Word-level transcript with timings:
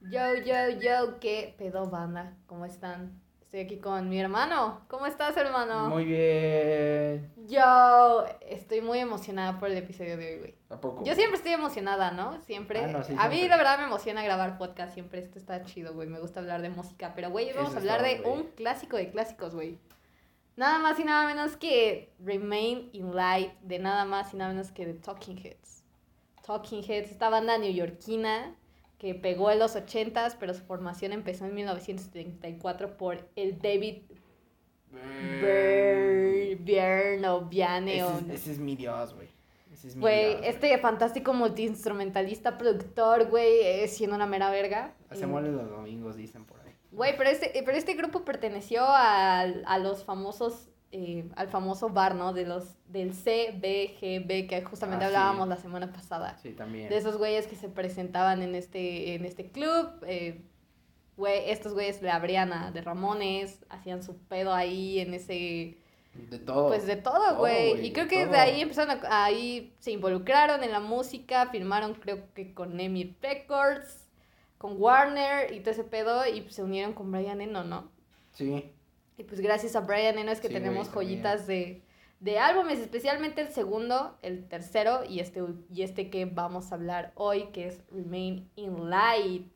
Yo, 0.00 0.34
yo, 0.36 0.78
yo, 0.80 1.18
qué 1.18 1.54
pedo 1.58 1.90
banda, 1.90 2.36
¿cómo 2.46 2.64
están? 2.64 3.20
Estoy 3.40 3.60
aquí 3.60 3.78
con 3.78 4.08
mi 4.08 4.20
hermano. 4.20 4.82
¿Cómo 4.88 5.06
estás, 5.06 5.36
hermano? 5.36 5.88
Muy 5.88 6.04
bien. 6.04 7.32
Yo 7.48 8.24
estoy 8.42 8.80
muy 8.80 9.00
emocionada 9.00 9.58
por 9.58 9.70
el 9.70 9.76
episodio 9.78 10.16
de 10.16 10.34
hoy, 10.34 10.38
güey. 10.38 10.54
¿A 10.70 10.80
poco? 10.80 11.02
Yo 11.02 11.14
siempre 11.14 11.38
estoy 11.38 11.52
emocionada, 11.52 12.12
¿no? 12.12 12.40
Siempre. 12.42 12.84
Ah, 12.84 12.88
no, 12.88 13.02
sí, 13.02 13.12
a 13.18 13.28
mí, 13.28 13.36
siempre. 13.36 13.48
la 13.48 13.56
verdad, 13.56 13.78
me 13.78 13.86
emociona 13.86 14.22
grabar 14.22 14.56
podcast. 14.56 14.94
Siempre 14.94 15.18
esto 15.18 15.38
está 15.38 15.64
chido, 15.64 15.94
güey. 15.94 16.08
Me 16.08 16.20
gusta 16.20 16.40
hablar 16.40 16.62
de 16.62 16.68
música. 16.68 17.12
Pero, 17.16 17.30
güey, 17.30 17.52
vamos 17.52 17.70
Eso 17.70 17.78
a 17.78 17.80
hablar 17.80 18.02
de 18.02 18.22
un 18.24 18.44
clásico 18.54 18.96
de 18.96 19.10
clásicos, 19.10 19.54
güey. 19.54 19.78
Nada 20.54 20.78
más 20.78 20.98
y 21.00 21.04
nada 21.04 21.26
menos 21.26 21.56
que 21.56 22.12
Remain 22.20 22.90
in 22.92 23.16
Light, 23.16 23.52
de 23.62 23.78
nada 23.78 24.04
más 24.04 24.32
y 24.32 24.36
nada 24.36 24.52
menos 24.52 24.70
que 24.70 24.86
de 24.86 24.94
Talking 24.94 25.38
Heads. 25.38 25.82
Talking 26.46 26.84
Heads, 26.84 27.10
esta 27.10 27.30
banda 27.30 27.58
neoyorquina 27.58 28.54
que 28.98 29.14
pegó 29.14 29.50
en 29.50 29.58
los 29.60 29.76
80s, 29.76 30.36
pero 30.40 30.52
su 30.54 30.62
formación 30.64 31.12
empezó 31.12 31.44
en 31.46 31.54
1974 31.54 32.96
por 32.96 33.28
el 33.36 33.58
David 33.60 34.02
Byrne, 36.64 37.28
o 37.28 37.42
Viane. 37.42 37.98
Ese, 38.32 38.52
es, 38.52 38.58
mi 38.58 38.76
dios, 38.76 39.14
güey. 39.14 39.28
Ese 39.72 39.88
es 39.88 39.96
mi 39.96 40.00
Güey, 40.00 40.36
este 40.42 40.76
fantástico 40.78 41.32
multiinstrumentalista, 41.34 42.58
productor, 42.58 43.26
güey, 43.28 43.60
eh, 43.60 43.88
siendo 43.88 44.16
una 44.16 44.26
mera 44.26 44.50
verga. 44.50 44.94
Hacemos 45.10 45.42
los 45.42 45.70
domingos, 45.70 46.16
dicen 46.16 46.44
por 46.44 46.58
ahí. 46.60 46.72
Güey, 46.90 47.16
pero 47.16 47.30
este, 47.30 47.52
pero 47.64 47.76
este 47.76 47.94
grupo 47.94 48.24
perteneció 48.24 48.84
al- 48.84 49.62
a 49.66 49.78
los 49.78 50.04
famosos, 50.04 50.68
eh, 50.92 51.28
al 51.36 51.48
famoso 51.48 51.90
bar, 51.90 52.14
¿no? 52.14 52.32
De 52.32 52.46
los, 52.46 52.74
del 52.86 53.10
CBGB, 53.12 54.46
que 54.48 54.62
justamente 54.68 55.04
Ah, 55.04 55.08
sí. 55.08 55.14
hablábamos 55.14 55.48
la 55.48 55.56
semana 55.56 55.92
pasada. 55.92 56.38
Sí, 56.42 56.52
también. 56.52 56.88
De 56.88 56.96
esos 56.96 57.16
güeyes 57.18 57.46
que 57.46 57.56
se 57.56 57.68
presentaban 57.68 58.42
en 58.42 58.54
este, 58.54 59.14
en 59.14 59.24
este 59.24 59.50
club. 59.50 59.90
eh, 60.06 60.40
güey, 61.16 61.50
estos 61.50 61.74
güeyes 61.74 62.00
le 62.00 62.10
abrían 62.10 62.52
a 62.52 62.70
de 62.70 62.80
Ramones, 62.80 63.64
hacían 63.70 64.02
su 64.04 64.16
pedo 64.16 64.54
ahí 64.54 65.00
en 65.00 65.14
ese... 65.14 65.76
De 66.30 66.38
todo. 66.38 66.68
Pues 66.68 66.86
de 66.86 66.96
todo, 66.96 67.36
güey. 67.38 67.84
y 67.84 67.92
creo 67.92 68.06
de 68.06 68.10
que 68.10 68.26
de 68.26 68.36
ahí 68.36 68.60
empezaron 68.60 68.98
a, 69.04 69.24
ahí 69.24 69.74
se 69.80 69.90
involucraron 69.90 70.62
en 70.64 70.70
la 70.72 70.80
música, 70.80 71.46
firmaron 71.46 71.94
creo 71.94 72.32
que 72.34 72.54
con 72.54 72.78
EMI 72.78 73.16
Records, 73.20 74.06
con 74.58 74.80
Warner 74.80 75.52
y 75.52 75.60
todo 75.60 75.72
ese 75.72 75.84
pedo 75.84 76.24
y 76.26 76.48
se 76.50 76.62
unieron 76.62 76.92
con 76.92 77.10
Brian 77.12 77.40
Eno, 77.40 77.62
¿no? 77.64 77.90
Sí. 78.32 78.72
Y 79.18 79.24
pues 79.24 79.40
gracias 79.40 79.76
a 79.76 79.80
Brian 79.80 80.16
Eno 80.16 80.30
es 80.32 80.40
que 80.40 80.48
Sí, 80.48 80.54
tenemos 80.54 80.90
güey, 80.94 81.06
joyitas 81.08 81.46
de, 81.46 81.82
de 82.20 82.38
álbumes, 82.38 82.78
especialmente 82.78 83.40
el 83.42 83.48
segundo, 83.48 84.16
el 84.22 84.48
tercero 84.48 85.04
y 85.04 85.20
este, 85.20 85.42
y 85.70 85.82
este 85.82 86.08
que 86.08 86.24
vamos 86.24 86.70
a 86.72 86.76
hablar 86.76 87.12
hoy, 87.16 87.48
que 87.52 87.66
es 87.66 87.82
Remain 87.90 88.48
in 88.56 88.88
Light. 88.88 89.52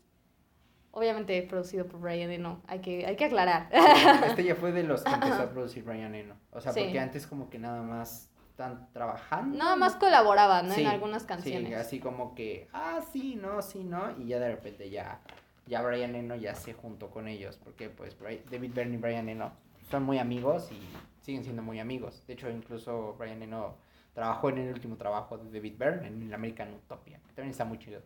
Obviamente 0.94 1.40
producido 1.44 1.86
por 1.86 2.00
Brian 2.00 2.30
Eno, 2.30 2.60
hay 2.66 2.80
que, 2.80 3.06
hay 3.06 3.16
que 3.16 3.24
aclarar. 3.24 3.70
Este 4.26 4.44
ya 4.44 4.54
fue 4.54 4.72
de 4.72 4.82
los 4.82 5.02
que 5.02 5.10
empezó 5.12 5.42
a 5.42 5.50
producir 5.50 5.84
Brian 5.84 6.14
Eno. 6.14 6.34
O 6.50 6.60
sea, 6.60 6.72
Sí. 6.72 6.80
porque 6.82 6.98
antes 7.00 7.26
como 7.26 7.48
que 7.48 7.58
nada 7.58 7.80
más 7.82 8.28
están 8.50 8.92
trabajando. 8.92 9.56
Nada 9.56 9.76
más 9.76 9.96
colaboraba, 9.96 10.62
¿no? 10.62 10.74
Sí, 10.74 10.82
en 10.82 10.88
algunas 10.88 11.22
Sí, 11.22 11.28
canciones. 11.28 11.72
así 11.78 11.98
como 11.98 12.34
que, 12.34 12.68
ah, 12.74 13.00
sí, 13.10 13.36
no, 13.40 13.62
sí, 13.62 13.84
no. 13.84 14.10
Y 14.20 14.26
ya 14.26 14.38
de 14.38 14.50
repente 14.50 14.90
ya, 14.90 15.20
ya 15.66 15.82
Brian 15.82 16.14
Eno 16.14 16.36
ya 16.36 16.54
se 16.54 16.72
juntó 16.72 17.10
con 17.10 17.28
ellos. 17.28 17.58
Porque 17.62 17.88
pues 17.88 18.16
David 18.18 18.72
Byrne 18.74 18.94
y 18.94 18.98
Brian 18.98 19.28
Eno 19.28 19.52
son 19.90 20.04
muy 20.04 20.18
amigos 20.18 20.70
y 20.72 20.80
siguen 21.24 21.44
siendo 21.44 21.62
muy 21.62 21.80
amigos. 21.80 22.22
De 22.26 22.34
hecho, 22.34 22.50
incluso 22.50 23.14
Brian 23.18 23.42
Eno 23.42 23.76
trabajó 24.14 24.50
en 24.50 24.58
el 24.58 24.74
último 24.74 24.96
trabajo 24.96 25.38
de 25.38 25.50
David 25.50 25.74
Byrne, 25.78 26.06
en 26.06 26.22
el 26.22 26.34
American 26.34 26.74
Utopia. 26.74 27.18
Que 27.28 27.34
también 27.34 27.50
está 27.50 27.64
muy 27.64 27.78
chido. 27.78 28.02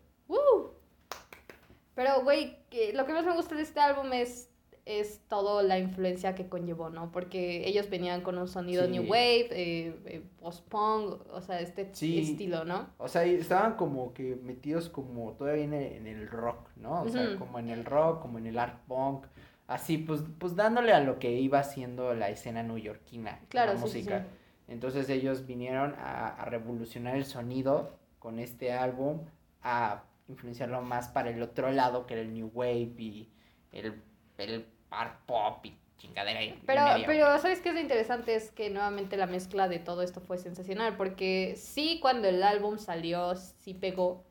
Pero, 1.97 2.21
güey, 2.21 2.55
lo 2.93 3.07
que 3.07 3.13
más 3.13 3.25
me 3.25 3.33
gusta 3.33 3.55
de 3.55 3.63
este 3.63 3.79
álbum 3.79 4.13
es, 4.13 4.51
es 4.87 5.21
toda 5.27 5.63
la 5.63 5.77
influencia 5.79 6.33
que 6.35 6.47
conllevó, 6.47 6.89
¿no? 6.89 7.11
Porque 7.11 7.67
ellos 7.67 7.89
venían 7.89 8.21
con 8.21 8.37
un 8.37 8.47
sonido 8.47 8.85
Sí. 8.85 8.91
new 8.91 9.03
wave, 9.03 9.47
eh, 9.51 9.99
eh, 10.05 10.23
post-punk, 10.39 11.21
o 11.31 11.41
sea, 11.41 11.59
este 11.59 11.89
Sí. 11.93 12.19
estilo, 12.19 12.63
¿no? 12.65 12.87
O 12.97 13.07
sea, 13.07 13.23
estaban 13.25 13.75
como 13.75 14.13
que 14.13 14.35
metidos 14.37 14.89
como 14.89 15.33
todavía 15.33 15.63
en 15.65 15.73
el, 15.73 15.93
en 15.93 16.07
el 16.07 16.27
rock, 16.27 16.69
¿no? 16.77 17.03
O 17.03 17.09
sea, 17.09 17.35
como 17.37 17.59
en 17.59 17.69
el 17.69 17.85
rock, 17.85 18.21
como 18.21 18.37
en 18.39 18.47
el 18.47 18.57
art 18.57 18.79
punk. 18.87 19.25
Así, 19.67 19.97
pues, 19.97 20.21
pues 20.39 20.55
dándole 20.55 20.93
a 20.93 21.01
lo 21.01 21.19
que 21.19 21.31
iba 21.39 21.61
siendo 21.63 22.13
la 22.13 22.29
escena 22.29 22.63
neoyorquina, 22.63 23.41
Claro, 23.49 23.73
la 23.73 23.77
sí, 23.77 23.83
música. 23.83 24.25
Entonces 24.69 25.09
ellos 25.09 25.45
vinieron 25.45 25.93
a, 25.97 26.29
a 26.29 26.45
revolucionar 26.45 27.15
el 27.17 27.25
sonido 27.25 27.97
con 28.19 28.39
este 28.39 28.71
álbum, 28.73 29.25
a 29.61 30.03
influenciarlo 30.29 30.81
más 30.81 31.09
para 31.09 31.29
el 31.29 31.41
otro 31.41 31.71
lado, 31.71 32.05
que 32.05 32.13
era 32.15 32.23
el 32.23 32.33
new 32.33 32.49
wave 32.53 32.93
y 32.97 33.29
el, 33.71 34.01
el 34.37 34.65
art 34.89 35.19
pop 35.25 35.65
y 35.65 35.73
chingadera. 35.97 36.43
y 36.43 36.59
Pero, 36.65 36.81
media, 36.83 37.07
pero. 37.07 37.37
¿sabes 37.39 37.59
qué 37.61 37.69
es 37.69 37.75
lo 37.75 37.81
interesante? 37.81 38.35
Es 38.35 38.51
que 38.51 38.69
nuevamente 38.69 39.17
la 39.17 39.25
mezcla 39.27 39.67
de 39.67 39.79
todo 39.79 40.01
esto 40.01 40.21
fue 40.21 40.37
sensacional, 40.37 40.95
porque 40.97 41.55
sí, 41.57 41.99
cuando 42.01 42.27
el 42.27 42.43
álbum 42.43 42.77
salió, 42.77 43.35
sí 43.35 43.73
pegó, 43.73 44.23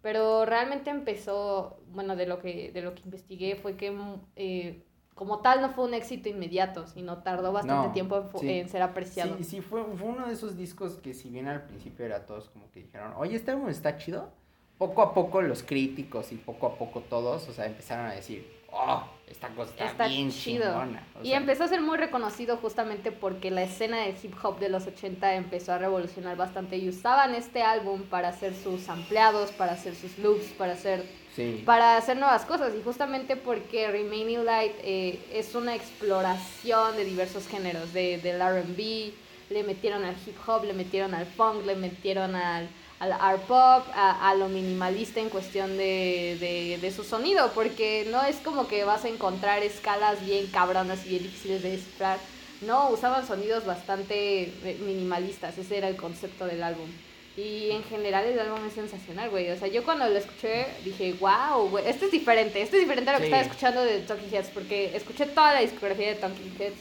pero 0.00 0.44
realmente 0.44 0.90
empezó, 0.90 1.78
bueno, 1.90 2.16
de 2.16 2.26
lo 2.26 2.38
que, 2.40 2.72
de 2.72 2.82
lo 2.82 2.94
que 2.94 3.02
investigué 3.04 3.56
fue 3.56 3.76
que 3.76 3.90
mm, 3.92 4.20
eh, 4.36 4.82
como 5.14 5.40
tal 5.40 5.60
no 5.60 5.70
fue 5.70 5.84
un 5.84 5.94
éxito 5.94 6.28
inmediato, 6.28 6.86
sino 6.86 7.22
tardó 7.22 7.52
bastante 7.52 7.86
No, 7.88 7.92
tiempo 7.92 8.16
en, 8.16 8.28
fu- 8.28 8.40
sí. 8.40 8.48
en 8.50 8.68
ser 8.68 8.82
apreciado. 8.82 9.36
Sí, 9.36 9.44
sí, 9.44 9.60
fue, 9.60 9.84
fue 9.84 10.08
uno 10.08 10.26
de 10.26 10.32
esos 10.32 10.56
discos 10.56 10.94
que 10.94 11.14
si 11.14 11.28
bien 11.28 11.46
al 11.48 11.62
principio 11.66 12.04
era 12.06 12.26
todos 12.26 12.48
como 12.48 12.70
que 12.72 12.80
dijeron, 12.80 13.12
oye, 13.16 13.36
este 13.36 13.50
álbum 13.52 13.68
está 13.68 13.96
chido, 13.98 14.30
poco 14.78 15.02
a 15.02 15.14
poco 15.14 15.42
los 15.42 15.62
críticos 15.62 16.32
y 16.32 16.36
poco 16.36 16.66
a 16.66 16.76
poco 16.76 17.00
todos, 17.02 17.48
o 17.48 17.52
sea, 17.52 17.66
empezaron 17.66 18.06
a 18.06 18.12
decir, 18.14 18.50
oh, 18.72 19.04
esta 19.32 19.48
cosa 19.48 19.72
está, 19.78 20.06
bien 20.06 20.30
chido. 20.30 20.64
chingona. 20.64 21.02
Y 21.22 21.28
sea, 21.28 21.38
empezó 21.38 21.64
a 21.64 21.68
ser 21.68 21.80
muy 21.80 21.96
reconocido 21.96 22.58
justamente 22.58 23.10
porque 23.12 23.50
la 23.50 23.62
escena 23.62 23.98
de 23.98 24.14
hip 24.22 24.34
hop 24.42 24.58
de 24.58 24.68
los 24.68 24.86
80 24.86 25.34
empezó 25.34 25.72
a 25.72 25.78
revolucionar 25.78 26.36
bastante 26.36 26.76
y 26.76 26.88
usaban 26.88 27.34
este 27.34 27.62
álbum 27.62 28.02
para 28.02 28.28
hacer 28.28 28.54
sus 28.54 28.88
ampliados, 28.88 29.50
para 29.52 29.72
hacer 29.72 29.94
sus 29.94 30.18
loops, 30.18 30.46
para 30.58 30.74
hacer 30.74 31.04
Sí, 31.34 31.62
para 31.64 31.96
hacer 31.96 32.18
nuevas 32.18 32.44
cosas 32.44 32.74
y 32.78 32.82
justamente 32.82 33.36
porque 33.36 33.90
Remaining 33.90 34.44
Light 34.44 34.72
eh, 34.82 35.18
es 35.32 35.54
una 35.54 35.74
exploración 35.74 36.94
de 36.94 37.06
diversos 37.06 37.48
géneros, 37.48 37.94
de, 37.94 38.18
del 38.18 38.38
RB, 38.38 39.14
le 39.48 39.62
metieron 39.62 40.04
al 40.04 40.14
hip 40.26 40.36
hop, 40.46 40.64
le 40.64 40.74
metieron 40.74 41.14
al 41.14 41.24
funk, 41.24 41.64
le 41.64 41.74
metieron 41.74 42.34
al, 42.34 42.68
al 43.02 43.12
art 43.12 43.42
pop, 43.42 43.84
a, 43.94 44.30
a 44.30 44.34
lo 44.36 44.48
minimalista 44.48 45.18
en 45.20 45.28
cuestión 45.28 45.76
de, 45.76 46.36
de, 46.38 46.78
de 46.80 46.90
su 46.92 47.02
sonido, 47.02 47.50
porque 47.52 48.06
no 48.10 48.22
es 48.22 48.36
como 48.36 48.68
que 48.68 48.84
vas 48.84 49.04
a 49.04 49.08
encontrar 49.08 49.62
escalas 49.64 50.24
bien 50.24 50.46
cabronas 50.46 51.04
y 51.04 51.08
bien 51.10 51.22
difíciles 51.24 51.62
de 51.64 51.70
descifrar. 51.72 52.18
No, 52.60 52.90
usaban 52.90 53.26
sonidos 53.26 53.64
bastante 53.66 54.42
eh, 54.44 54.78
minimalistas, 54.86 55.58
ese 55.58 55.78
era 55.78 55.88
el 55.88 55.96
concepto 55.96 56.46
del 56.46 56.62
álbum. 56.62 56.88
Y 57.36 57.70
en 57.70 57.82
general 57.84 58.24
el 58.26 58.38
álbum 58.38 58.60
es 58.68 58.74
sensacional, 58.74 59.30
güey. 59.30 59.50
O 59.50 59.58
sea, 59.58 59.66
yo 59.66 59.82
cuando 59.84 60.06
lo 60.08 60.16
escuché 60.18 60.66
dije, 60.84 61.14
wow, 61.18 61.68
güey, 61.70 61.88
este 61.88 62.04
es 62.06 62.12
diferente. 62.12 62.60
Este 62.62 62.76
es 62.76 62.82
diferente 62.82 63.10
a 63.10 63.14
lo 63.14 63.18
que 63.20 63.24
Sí. 63.26 63.32
estaba 63.32 63.42
escuchando 63.48 63.84
de 63.84 63.98
Talking 64.00 64.32
Heads, 64.34 64.50
porque 64.54 64.94
escuché 64.94 65.26
toda 65.26 65.54
la 65.54 65.60
discografía 65.60 66.08
de 66.08 66.14
Talking 66.16 66.54
Heads. 66.58 66.76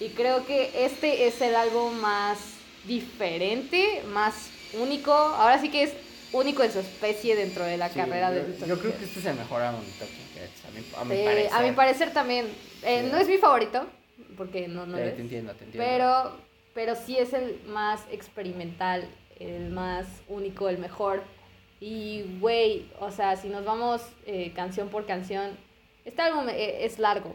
Y 0.00 0.08
creo 0.10 0.46
que 0.46 0.70
este 0.84 1.26
es 1.26 1.40
el 1.42 1.54
álbum 1.56 1.92
más 1.98 2.38
diferente, 2.86 4.02
más 4.12 4.34
único. 4.74 5.12
Ahora 5.12 5.58
sí 5.58 5.70
que 5.70 5.84
es 5.84 5.92
único 6.32 6.62
en 6.62 6.70
su 6.70 6.78
especie 6.80 7.36
dentro 7.36 7.64
de 7.64 7.76
la 7.78 7.88
sí, 7.88 7.98
carrera 7.98 8.30
yo, 8.30 8.36
de 8.36 8.52
yo 8.52 8.58
Talking 8.58 8.76
creo 8.78 8.98
que 8.98 9.04
este 9.04 9.20
es 9.20 9.26
el 9.26 9.36
mejor 9.36 9.62
a 9.62 9.72
mi, 9.72 9.78
a 9.78 11.04
mi 11.04 11.14
Eh, 11.14 11.24
parecer. 11.24 11.52
a 11.52 11.60
mi 11.62 11.72
parecer 11.72 12.12
también. 12.12 12.46
Eh, 12.82 13.02
Sí. 13.04 13.10
No 13.10 13.18
es 13.18 13.28
mi 13.28 13.38
favorito, 13.38 13.86
porque 14.36 14.68
no, 14.68 14.86
no 14.86 14.96
Sí, 14.96 15.02
lo 15.02 15.08
es. 15.08 15.16
te 15.16 15.22
entiendo, 15.22 15.52
te 15.54 15.64
entiendo. 15.64 15.88
Pero, 15.90 16.36
pero 16.74 16.94
sí 16.94 17.16
es 17.18 17.32
el 17.32 17.60
más 17.66 18.02
experimental, 18.10 19.08
el 19.40 19.70
más 19.70 20.06
único, 20.28 20.68
el 20.68 20.78
mejor. 20.78 21.22
Y, 21.80 22.38
güey, 22.40 22.90
o 23.00 23.10
sea, 23.10 23.36
si 23.36 23.48
nos 23.48 23.64
vamos 23.64 24.02
eh, 24.26 24.52
canción 24.54 24.88
por 24.88 25.06
canción, 25.06 25.56
este 26.04 26.20
álbum 26.22 26.48
eh, 26.50 26.84
es 26.84 26.98
largo. 26.98 27.34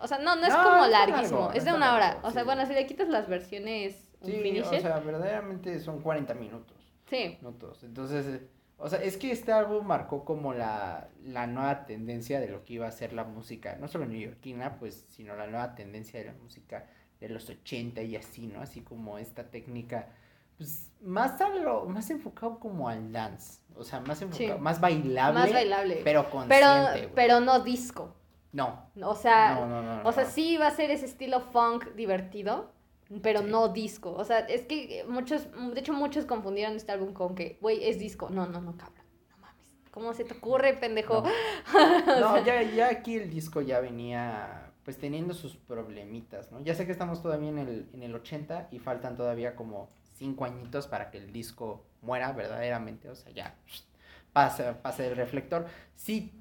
O 0.00 0.08
sea, 0.08 0.18
no, 0.18 0.34
no 0.36 0.46
es 0.46 0.52
No, 0.52 0.64
como 0.64 0.86
larguísimo, 0.86 1.40
largo, 1.40 1.52
es 1.52 1.64
de 1.64 1.72
una 1.72 1.94
hora. 1.94 2.18
o 2.22 2.30
sea, 2.32 2.42
bueno, 2.42 2.66
si 2.66 2.72
le 2.72 2.86
quitas 2.86 3.08
las 3.08 3.28
versiones 3.28 3.94
Sí, 4.24 4.60
o 4.60 4.80
sea, 4.80 4.98
verdaderamente 5.00 5.78
son 5.80 6.00
40 6.00 6.34
minutos. 6.34 6.76
Sí. 7.12 7.36
minutos. 7.40 7.82
Entonces, 7.84 8.26
eh, 8.26 8.48
o 8.78 8.88
sea, 8.88 9.00
es 9.02 9.16
que 9.16 9.30
este 9.30 9.52
álbum 9.52 9.86
marcó 9.86 10.24
como 10.24 10.52
la, 10.54 11.08
la 11.22 11.46
nueva 11.46 11.86
tendencia 11.86 12.40
de 12.40 12.48
lo 12.48 12.64
que 12.64 12.74
iba 12.74 12.88
a 12.88 12.90
ser 12.90 13.12
la 13.12 13.24
música, 13.24 13.76
no 13.80 13.86
solo 13.86 14.06
neoyorquina, 14.06 14.78
pues, 14.78 15.04
sino 15.08 15.36
la 15.36 15.46
nueva 15.46 15.74
tendencia 15.76 16.18
de 16.18 16.26
la 16.26 16.32
música 16.42 16.86
de 17.20 17.28
los 17.28 17.48
80 17.48 18.02
y 18.02 18.16
así, 18.16 18.48
¿no? 18.48 18.60
Así 18.60 18.80
como 18.80 19.18
esta 19.18 19.44
técnica, 19.50 20.08
pues, 20.58 20.90
más 21.00 21.40
a 21.40 21.48
lo, 21.50 21.84
más 21.86 22.10
enfocado 22.10 22.58
como 22.58 22.88
al 22.88 23.12
dance, 23.12 23.60
o 23.76 23.84
sea, 23.84 24.00
más 24.00 24.20
enfocado, 24.22 24.58
más 24.58 24.80
bailable, 24.80 25.40
Más 25.40 25.52
bailable. 25.52 26.00
pero 26.02 26.28
consciente, 26.30 27.10
Pero, 27.14 27.40
no 27.40 27.60
disco. 27.60 28.16
No, 28.52 28.90
O 29.00 29.14
sea, 29.14 29.54
no, 29.54 29.66
no, 29.66 29.82
no, 29.82 30.08
O 30.08 30.12
sea, 30.12 30.24
no. 30.24 30.30
sí 30.30 30.56
va 30.58 30.66
a 30.66 30.70
ser 30.72 30.90
ese 30.90 31.06
estilo 31.06 31.40
funk 31.40 31.94
divertido, 31.94 32.72
pero 33.22 33.40
Sí. 33.40 33.46
no 33.50 33.68
disco. 33.68 34.12
O 34.12 34.24
sea, 34.24 34.40
es 34.40 34.62
que 34.62 35.04
muchos, 35.08 35.46
de 35.74 35.80
hecho 35.80 35.92
muchos 35.92 36.24
confundieron 36.26 36.76
este 36.76 36.92
álbum 36.92 37.12
con 37.12 37.34
que, 37.34 37.58
güey, 37.60 37.84
es 37.88 37.98
disco. 37.98 38.28
No, 38.30 38.46
no, 38.46 38.60
no, 38.60 38.76
cabrón. 38.76 39.04
No 39.30 39.36
mames. 39.38 39.90
¿Cómo 39.90 40.14
se 40.14 40.24
te 40.24 40.34
ocurre, 40.34 40.74
pendejo? 40.74 41.24
No, 42.20 42.42
ya, 42.44 42.62
ya 42.62 42.88
aquí 42.88 43.16
el 43.16 43.30
disco 43.30 43.60
ya 43.60 43.80
venía 43.80 44.68
pues 44.84 44.98
teniendo 44.98 45.32
sus 45.32 45.56
problemitas, 45.56 46.50
¿no? 46.50 46.60
Ya 46.62 46.74
sé 46.74 46.86
que 46.86 46.92
estamos 46.92 47.22
todavía 47.22 47.50
en 47.50 47.58
el, 47.58 47.88
en 47.92 48.02
el 48.02 48.14
80 48.14 48.68
y 48.72 48.80
faltan 48.80 49.16
todavía 49.16 49.54
como 49.54 49.88
cinco 50.16 50.44
añitos 50.44 50.88
para 50.88 51.10
que 51.10 51.18
el 51.18 51.32
disco 51.32 51.84
muera 52.00 52.32
verdaderamente, 52.32 53.08
o 53.08 53.14
sea, 53.14 53.30
ya 53.32 53.54
pase, 54.32 54.72
pase 54.74 55.06
el 55.06 55.16
reflector. 55.16 55.66
Sí, 55.94 56.32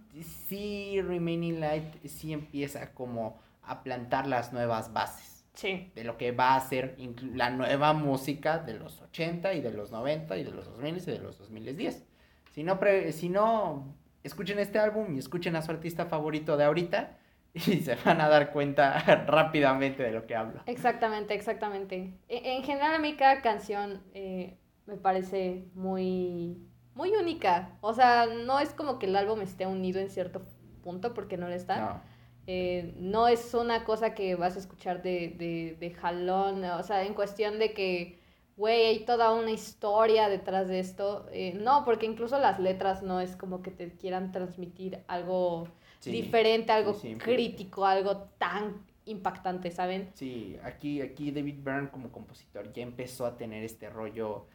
sí, 0.47 0.99
Remaining 1.01 1.59
Light 1.59 2.03
sí 2.07 2.33
empieza 2.33 2.93
como 2.93 3.39
a 3.63 3.83
plantar 3.83 4.25
las 4.25 4.53
nuevas 4.53 4.91
bases. 4.91 5.30
Sí. 5.53 5.91
De 5.95 6.03
lo 6.03 6.17
que 6.17 6.31
va 6.31 6.55
a 6.55 6.61
ser 6.61 6.95
la 7.33 7.49
nueva 7.49 7.93
música 7.93 8.59
de 8.59 8.73
los 8.73 9.01
80 9.01 9.53
y 9.53 9.61
de 9.61 9.71
los 9.71 9.91
90 9.91 10.37
y 10.37 10.43
de 10.43 10.51
los 10.51 10.65
2000 10.65 10.97
y 10.97 10.99
de 11.01 11.19
los 11.19 11.37
2010. 11.37 12.05
Si 12.51 12.63
no, 12.63 12.79
si 13.11 13.29
no, 13.29 13.95
escuchen 14.23 14.59
este 14.59 14.79
álbum 14.79 15.15
y 15.15 15.19
escuchen 15.19 15.55
a 15.55 15.61
su 15.61 15.71
artista 15.71 16.05
favorito 16.05 16.57
de 16.57 16.65
ahorita 16.65 17.17
y 17.53 17.59
se 17.81 17.95
van 17.95 18.21
a 18.21 18.29
dar 18.29 18.51
cuenta 18.51 18.99
rápidamente 19.27 20.03
de 20.03 20.11
lo 20.11 20.25
que 20.25 20.35
hablo. 20.35 20.61
Exactamente, 20.65 21.33
exactamente. 21.33 22.13
E, 22.27 22.55
en, 22.55 22.63
general 22.63 22.95
a 22.95 22.99
mí 22.99 23.15
cada 23.15 23.41
canción 23.41 24.01
eh, 24.13 24.57
me 24.85 24.97
parece 24.97 25.65
muy, 25.73 26.57
muy 26.95 27.11
única. 27.11 27.77
O 27.81 27.93
sea, 27.93 28.25
no 28.25 28.59
es 28.59 28.73
como 28.73 28.99
que 28.99 29.07
el 29.07 29.15
álbum 29.15 29.41
esté 29.41 29.65
unido 29.65 29.99
en 29.99 30.09
cierto 30.09 30.43
punto 30.81 31.13
porque 31.13 31.37
no 31.37 31.47
lo 31.47 31.55
está. 31.55 31.79
No. 31.79 32.10
Eh, 32.47 32.93
no 32.97 33.27
es 33.27 33.53
una 33.53 33.83
cosa 33.83 34.13
que 34.13 34.35
vas 34.35 34.55
a 34.55 34.59
escuchar 34.59 35.01
de, 35.01 35.29
de, 35.37 35.77
de 35.79 35.93
jalón, 35.93 36.63
o 36.63 36.83
sea, 36.83 37.05
en 37.05 37.13
cuestión 37.13 37.59
de 37.59 37.73
que, 37.73 38.19
güey, 38.57 38.85
hay 38.87 39.05
toda 39.05 39.33
una 39.33 39.51
historia 39.51 40.27
detrás 40.27 40.67
de 40.67 40.79
esto. 40.79 41.27
Eh, 41.31 41.53
no, 41.53 41.85
porque 41.85 42.05
incluso 42.05 42.39
las 42.39 42.59
letras 42.59 43.03
no 43.03 43.19
es 43.19 43.35
como 43.35 43.61
que 43.61 43.71
te 43.71 43.91
quieran 43.93 44.31
transmitir 44.31 44.99
algo 45.07 45.67
diferente, 46.03 46.71
algo 46.71 46.95
crítico, 47.19 47.85
algo 47.85 48.17
tan 48.37 48.85
impactante, 49.05 49.71
¿saben? 49.71 50.09
Sí, 50.13 50.57
aquí, 50.63 51.01
aquí 51.01 51.31
David 51.31 51.59
Byrne 51.63 51.89
como 51.89 52.11
compositor 52.11 52.71
ya 52.73 52.83
empezó 52.83 53.25
a 53.25 53.37
tener 53.37 53.63
este 53.63 53.89
rollo, 53.89 54.47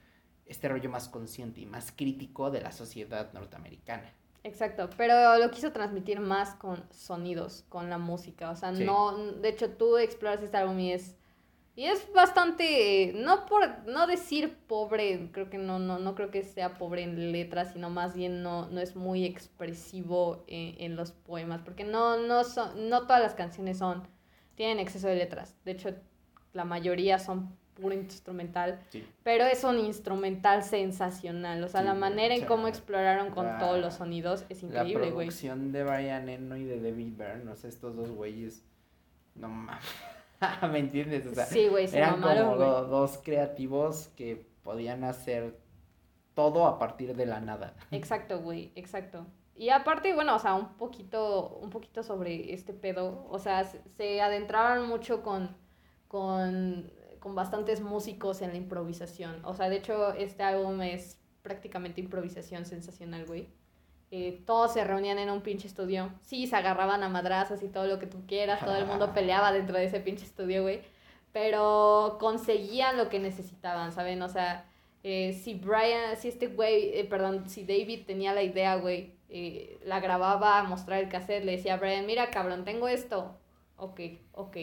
este 0.46 0.68
rollo 0.68 0.90
más 0.90 1.08
consciente 1.08 1.60
y 1.60 1.66
más 1.66 1.92
crítico 1.92 2.50
de 2.50 2.60
la 2.60 2.72
sociedad 2.72 3.32
norteamericana. 3.32 4.12
Exacto, 4.46 4.88
pero 4.96 5.38
lo 5.38 5.50
quiso 5.50 5.72
transmitir 5.72 6.20
más 6.20 6.54
con 6.54 6.84
sonidos, 6.92 7.64
con 7.68 7.90
la 7.90 7.98
música, 7.98 8.50
o 8.50 8.54
sea, 8.54 8.70
no, 8.70 9.16
de 9.16 9.48
hecho 9.48 9.70
tú 9.70 9.98
exploras 9.98 10.40
este 10.40 10.56
álbum 10.56 10.78
y 10.78 10.92
es 10.92 11.16
y 11.74 11.84
es 11.84 12.10
bastante, 12.14 13.12
no 13.16 13.44
por 13.44 13.86
no 13.86 14.06
decir 14.06 14.56
pobre, 14.66 15.28
creo 15.32 15.50
que 15.50 15.58
no, 15.58 15.78
no, 15.78 15.98
no 15.98 16.14
creo 16.14 16.30
que 16.30 16.42
sea 16.42 16.78
pobre 16.78 17.02
en 17.02 17.32
letras, 17.32 17.74
sino 17.74 17.90
más 17.90 18.14
bien 18.14 18.42
no, 18.42 18.70
no 18.70 18.80
es 18.80 18.96
muy 18.96 19.26
expresivo 19.26 20.44
en, 20.46 20.96
los 20.96 21.12
poemas, 21.12 21.60
porque 21.62 21.84
no, 21.84 22.16
no, 22.16 22.44
son, 22.44 22.88
no 22.88 23.02
todas 23.02 23.20
las 23.20 23.34
canciones 23.34 23.76
son, 23.76 24.08
tienen 24.54 24.78
exceso 24.78 25.06
de 25.08 25.16
letras. 25.16 25.54
De 25.66 25.72
hecho, 25.72 25.90
la 26.54 26.64
mayoría 26.64 27.18
son 27.18 27.54
puro 27.76 27.94
instrumental, 27.94 28.80
pero 29.22 29.44
es 29.44 29.62
un 29.62 29.78
instrumental 29.78 30.64
sensacional. 30.64 31.62
O 31.62 31.68
sea, 31.68 31.82
la 31.82 31.94
manera 31.94 32.34
en 32.34 32.44
cómo 32.44 32.66
exploraron 32.66 33.30
con 33.30 33.58
todos 33.58 33.78
los 33.78 33.94
sonidos 33.94 34.44
es 34.48 34.62
increíble, 34.62 35.10
güey. 35.10 35.26
La 35.26 35.32
producción 35.32 35.72
de 35.72 35.84
Brian 35.84 36.28
Eno 36.28 36.56
y 36.56 36.64
de 36.64 36.80
David 36.80 37.12
Byrne, 37.16 37.50
o 37.50 37.56
sea, 37.56 37.70
estos 37.70 37.94
dos 37.94 38.10
güeyes, 38.10 38.64
no 39.34 39.48
mames. 39.48 39.84
¿Me 40.70 40.78
entiendes? 40.78 41.26
O 41.26 41.34
sea, 41.34 41.46
sí, 41.46 41.68
güey, 41.68 41.88
eran 41.94 42.20
como 42.20 42.56
dos 42.56 43.18
creativos 43.22 44.08
que 44.16 44.46
podían 44.62 45.04
hacer 45.04 45.58
todo 46.34 46.66
a 46.66 46.78
partir 46.78 47.16
de 47.16 47.26
la 47.26 47.40
nada. 47.40 47.74
Exacto, 47.90 48.40
güey, 48.40 48.72
exacto. 48.74 49.26
Y 49.54 49.70
aparte, 49.70 50.12
bueno, 50.14 50.36
o 50.36 50.38
sea, 50.38 50.54
un 50.54 50.76
poquito, 50.76 51.58
un 51.62 51.70
poquito 51.70 52.02
sobre 52.02 52.52
este 52.52 52.74
pedo, 52.74 53.26
o 53.30 53.38
sea, 53.38 53.64
se, 53.64 54.20
adentraron 54.20 54.86
mucho 54.86 55.22
con, 55.22 55.56
con, 56.08 56.92
con 57.26 57.34
bastantes 57.34 57.80
músicos 57.80 58.40
en 58.40 58.50
la 58.50 58.56
improvisación. 58.56 59.44
O 59.44 59.52
sea, 59.52 59.68
de 59.68 59.78
hecho, 59.78 60.12
este 60.12 60.44
álbum 60.44 60.80
es 60.80 61.18
prácticamente 61.42 62.00
improvisación 62.00 62.64
sensacional, 62.64 63.26
güey. 63.26 63.48
Eh, 64.12 64.44
todos 64.46 64.74
se 64.74 64.84
reunían 64.84 65.18
en 65.18 65.30
un 65.30 65.40
pinche 65.40 65.66
estudio. 65.66 66.12
Sí, 66.22 66.46
se 66.46 66.54
agarraban 66.54 67.02
a 67.02 67.08
madrazas 67.08 67.64
y 67.64 67.68
todo 67.68 67.88
lo 67.88 67.98
que 67.98 68.06
tú 68.06 68.24
quieras, 68.28 68.64
todo 68.64 68.76
el 68.76 68.86
mundo 68.86 69.12
peleaba 69.14 69.50
dentro 69.50 69.76
de 69.76 69.86
ese 69.86 69.98
pinche 69.98 70.24
estudio, 70.24 70.62
güey. 70.62 70.82
Pero 71.32 72.16
conseguían 72.20 72.96
lo 72.96 73.08
que 73.08 73.18
necesitaban, 73.18 73.90
¿saben? 73.90 74.22
O 74.22 74.28
sea, 74.28 74.64
eh, 75.02 75.32
si 75.32 75.54
Brian, 75.54 76.16
si 76.16 76.28
este 76.28 76.46
güey, 76.46 76.96
eh, 76.96 77.06
perdón, 77.10 77.50
si 77.50 77.64
David 77.64 78.06
tenía 78.06 78.34
la 78.34 78.44
idea, 78.44 78.76
güey, 78.76 79.16
la 79.84 79.98
grababa 79.98 80.60
a 80.60 80.62
mostrar 80.62 81.02
el 81.02 81.08
cassette, 81.08 81.44
le 81.44 81.56
decía 81.56 81.74
a 81.74 81.78
Brian, 81.78 82.06
mira, 82.06 82.30
cabrón, 82.30 82.64
tengo 82.64 82.86
esto. 82.86 83.36
Ok, 83.78 84.00
ok. 84.30 84.56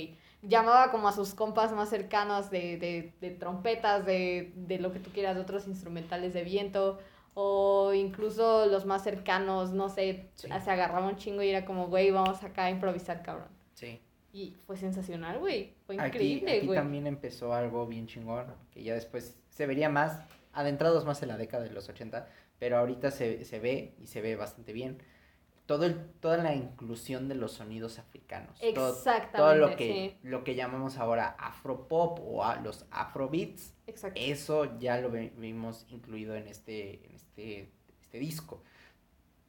Llamaba 0.43 0.91
como 0.91 1.07
a 1.07 1.13
sus 1.13 1.33
compas 1.33 1.71
más 1.71 1.89
cercanos 1.89 2.51
de, 2.51 2.77
de, 2.77 3.13
de 3.21 3.31
trompetas, 3.31 4.05
de, 4.05 4.53
de 4.55 4.77
lo 4.79 4.91
que 4.91 4.99
tú 4.99 5.09
quieras, 5.11 5.35
de 5.35 5.41
otros 5.41 5.67
instrumentales 5.67 6.33
de 6.33 6.43
viento 6.43 6.99
o 7.35 7.93
incluso 7.93 8.67
los 8.67 8.85
más 8.85 9.03
cercanos, 9.03 9.71
no 9.71 9.89
sé, 9.89 10.29
se 10.35 10.51
agarraba 10.51 11.07
un 11.07 11.15
chingo 11.15 11.41
y 11.41 11.49
era 11.49 11.65
como, 11.65 11.87
güey, 11.87 12.11
vamos 12.11 12.43
acá 12.43 12.65
a 12.65 12.69
improvisar, 12.69 13.23
cabrón. 13.23 13.47
Sí. 13.73 13.99
Y 14.31 14.55
fue 14.65 14.77
sensacional, 14.77 15.39
güey. 15.39 15.73
Fue 15.85 15.95
increíble, 15.95 16.41
güey. 16.41 16.57
Aquí, 16.57 16.67
aquí 16.67 16.75
también 16.75 17.07
empezó 17.07 17.53
algo 17.53 17.87
bien 17.87 18.07
chingón, 18.07 18.53
que 18.71 18.83
ya 18.83 18.93
después 18.93 19.35
se 19.49 19.65
vería 19.65 19.89
más, 19.89 20.21
adentrados 20.53 21.05
más 21.05 21.21
en 21.23 21.29
la 21.29 21.37
década 21.37 21.63
de 21.63 21.71
los 21.71 21.89
80, 21.89 22.27
pero 22.59 22.77
ahorita 22.77 23.09
se, 23.09 23.45
se 23.45 23.59
ve 23.59 23.95
y 23.99 24.07
se 24.07 24.21
ve 24.21 24.35
bastante 24.35 24.73
bien 24.73 24.99
todo 25.65 25.85
el, 25.85 26.11
toda 26.19 26.37
la 26.37 26.53
inclusión 26.55 27.29
de 27.29 27.35
los 27.35 27.53
sonidos 27.53 27.99
africanos. 27.99 28.57
Exactamente. 28.61 29.37
Todo, 29.37 29.55
lo, 29.55 29.75
que, 29.75 30.17
lo 30.23 30.43
que 30.43 30.55
llamamos 30.55 30.97
ahora 30.97 31.35
afropop 31.39 32.19
o 32.21 32.43
a 32.43 32.57
los 32.57 32.85
afrobeats. 32.91 33.73
Exacto. 33.87 34.19
Eso 34.21 34.77
ya 34.79 34.99
lo 34.99 35.09
vimos 35.09 35.85
incluido 35.89 36.35
en 36.35 36.47
este, 36.47 37.05
en 37.05 37.15
este, 37.15 37.71
este 38.01 38.19
disco. 38.19 38.61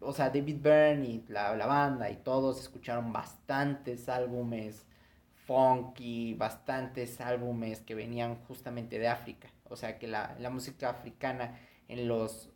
O 0.00 0.12
sea, 0.12 0.30
David 0.30 0.58
Byrne 0.60 1.04
y 1.06 1.24
la, 1.28 1.56
la 1.56 1.66
banda 1.66 2.10
y 2.10 2.16
todos 2.16 2.60
escucharon 2.60 3.12
bastantes 3.12 4.08
álbumes 4.08 4.86
funky, 5.46 6.34
bastantes 6.34 7.20
álbumes 7.20 7.80
que 7.80 7.94
venían 7.94 8.36
justamente 8.46 8.98
de 8.98 9.08
África. 9.08 9.48
O 9.68 9.76
sea, 9.76 9.98
que 9.98 10.06
la, 10.06 10.36
la 10.38 10.50
música 10.50 10.90
africana 10.90 11.58
en 11.88 12.08
los 12.08 12.50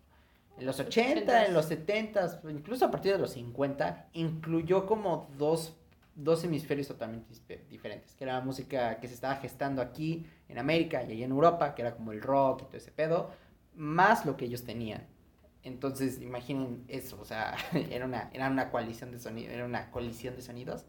en 0.58 0.66
los 0.66 0.81
80, 0.81 1.46
en 1.46 1.55
los 1.55 1.66
70, 1.66 2.40
incluso 2.50 2.87
a 2.87 2.90
partir 2.90 3.12
de 3.12 3.19
los 3.19 3.32
50, 3.32 4.08
incluyó 4.14 4.87
como 4.87 5.31
dos, 5.38 5.76
dos 6.14 6.42
hemisferios 6.44 6.88
totalmente 6.88 7.32
diferentes, 7.71 8.14
que 8.14 8.25
era 8.25 8.35
la 8.35 8.40
música 8.40 8.99
que 8.99 9.09
se 9.09 9.14
estaba 9.14 9.37
gestando 9.37 9.80
aquí 9.80 10.26
en 10.49 10.59
América 10.59 11.02
y 11.04 11.12
allá 11.12 11.25
en 11.25 11.30
Europa, 11.30 11.75
que 11.75 11.82
era 11.82 11.94
como 11.94 12.12
el 12.12 12.21
rock 12.21 12.62
y 12.62 12.64
todo 12.66 12.76
ese 12.76 12.90
pedo, 12.90 13.30
más 13.75 14.26
lo 14.26 14.37
que 14.37 14.47
ellos 14.47 14.64
tenían. 14.64 15.06
Entonces, 15.62 16.21
imaginen 16.21 16.85
eso, 16.88 17.18
o 17.21 17.25
sea, 17.25 17.56
era 17.90 18.04
una, 18.04 18.30
era 18.32 18.49
una 18.49 18.71
coalición 18.71 19.12
de 19.12 19.18
sonidos, 19.18 19.52
era 19.52 19.64
una 19.64 19.90
colisión 19.90 20.35
de 20.35 20.42
sonidos. 20.42 20.87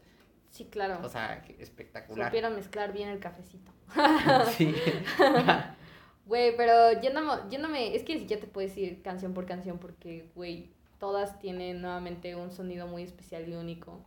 Sí, 0.50 0.64
claro. 0.64 0.98
O 1.04 1.08
sea, 1.08 1.44
espectacular. 1.58 2.28
Supieron 2.28 2.56
mezclar 2.56 2.92
bien 2.92 3.08
el 3.08 3.20
cafecito. 3.20 3.70
sí. 4.56 4.74
Güey, 6.26 6.56
pero 6.56 7.00
yéndome, 7.00 7.32
yéndome, 7.50 7.94
es 7.94 8.04
que 8.04 8.26
ya 8.26 8.38
te 8.38 8.46
puedes 8.46 8.76
ir 8.76 9.02
canción 9.02 9.34
por 9.34 9.46
canción 9.46 9.78
porque, 9.78 10.30
güey, 10.34 10.70
todas 10.98 11.38
tienen 11.38 11.80
nuevamente 11.80 12.36
un 12.36 12.50
sonido 12.50 12.86
muy 12.86 13.02
especial 13.02 13.48
y 13.48 13.54
único. 13.54 14.04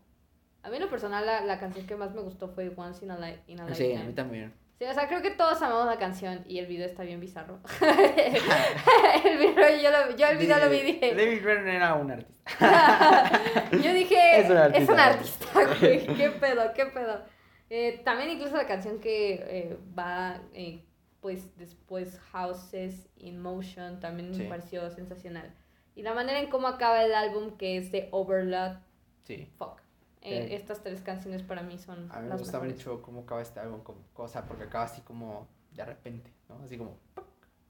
A 0.61 0.69
mí 0.69 0.77
en 0.77 0.83
lo 0.83 0.89
personal 0.89 1.25
la, 1.25 1.41
la 1.41 1.59
canción 1.59 1.85
que 1.85 1.95
más 1.95 2.13
me 2.13 2.21
gustó 2.21 2.47
fue 2.47 2.71
Once 2.75 3.03
in 3.03 3.11
a, 3.11 3.17
Life 3.17 3.41
in 3.47 3.59
a 3.59 3.65
Lifetime. 3.65 3.95
Sí, 3.95 4.01
a 4.01 4.03
mí 4.05 4.13
también. 4.13 4.53
Sí, 4.79 4.85
o 4.85 4.93
sea, 4.93 5.07
creo 5.07 5.21
que 5.21 5.31
todos 5.31 5.61
amamos 5.61 5.85
la 5.85 5.97
canción 5.97 6.43
y 6.47 6.59
el 6.59 6.65
video 6.65 6.87
está 6.87 7.03
bien 7.03 7.19
bizarro. 7.19 7.59
el 7.81 9.37
video, 9.37 9.81
yo, 9.81 9.91
lo, 9.91 10.15
yo 10.15 10.27
el 10.27 10.37
video 10.37 10.57
lo 10.59 10.69
vi 10.69 10.81
dije... 10.81 11.13
David 11.17 11.43
Byrne 11.43 11.75
era 11.75 11.93
un 11.95 12.11
artista. 12.11 13.41
yo 13.71 13.93
dije... 13.93 14.39
Es 14.39 14.49
un 14.49 14.57
artista. 14.57 14.83
Es 14.83 14.89
un 14.89 14.99
artista, 14.99 15.47
güey. 15.79 16.07
¿Qué 16.15 16.29
pedo, 16.39 16.73
qué 16.73 16.85
pedo? 16.87 17.21
Eh, 17.69 18.01
también 18.03 18.31
incluso 18.31 18.55
la 18.55 18.65
canción 18.65 18.99
que 18.99 19.33
eh, 19.33 19.77
va... 19.97 20.41
Eh, 20.53 20.83
pues 21.23 21.57
después 21.57 22.19
Houses 22.33 23.07
in 23.15 23.41
Motion 23.41 24.01
también 24.01 24.37
me 24.37 24.43
pareció 24.43 24.91
sensacional. 24.91 25.55
Y 25.95 26.03
la 26.03 26.13
manera 26.13 26.41
en 26.41 26.49
cómo 26.49 26.67
acaba 26.67 27.01
el 27.01 27.13
álbum, 27.13 27.55
que 27.55 27.77
es 27.77 27.93
de 27.93 28.09
Overload. 28.11 28.77
Sí. 29.23 29.49
Fuck. 29.57 29.79
Eh, 30.21 30.49
estas 30.51 30.83
tres 30.83 31.01
canciones 31.01 31.41
para 31.41 31.63
mí 31.63 31.77
son. 31.77 32.11
A 32.11 32.19
mí 32.19 32.27
me 32.27 32.35
gusta 32.35 32.59
mucho 32.59 33.01
cómo 33.01 33.21
acaba 33.21 33.41
este 33.41 33.61
álbum, 33.61 33.81
como 33.83 33.99
cosa, 34.13 34.45
porque 34.45 34.65
acaba 34.65 34.83
así 34.83 35.01
como 35.01 35.47
de 35.71 35.85
repente, 35.85 36.29
¿no? 36.49 36.61
Así 36.63 36.77
como. 36.77 36.97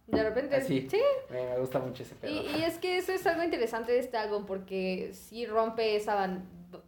De 0.08 0.24
repente. 0.24 0.60
Sí. 0.62 0.88
Me, 1.30 1.60
gusta 1.60 1.78
mucho 1.78 2.02
ese 2.02 2.16
pedo. 2.16 2.32
Y, 2.32 2.58
y, 2.58 2.64
es 2.64 2.80
que 2.80 2.98
eso 2.98 3.12
es 3.12 3.26
algo 3.28 3.44
interesante 3.44 3.92
de 3.92 4.00
este 4.00 4.18
álbum, 4.18 4.46
porque 4.48 5.12
sí 5.14 5.46
rompe 5.46 5.96
esa 5.96 6.16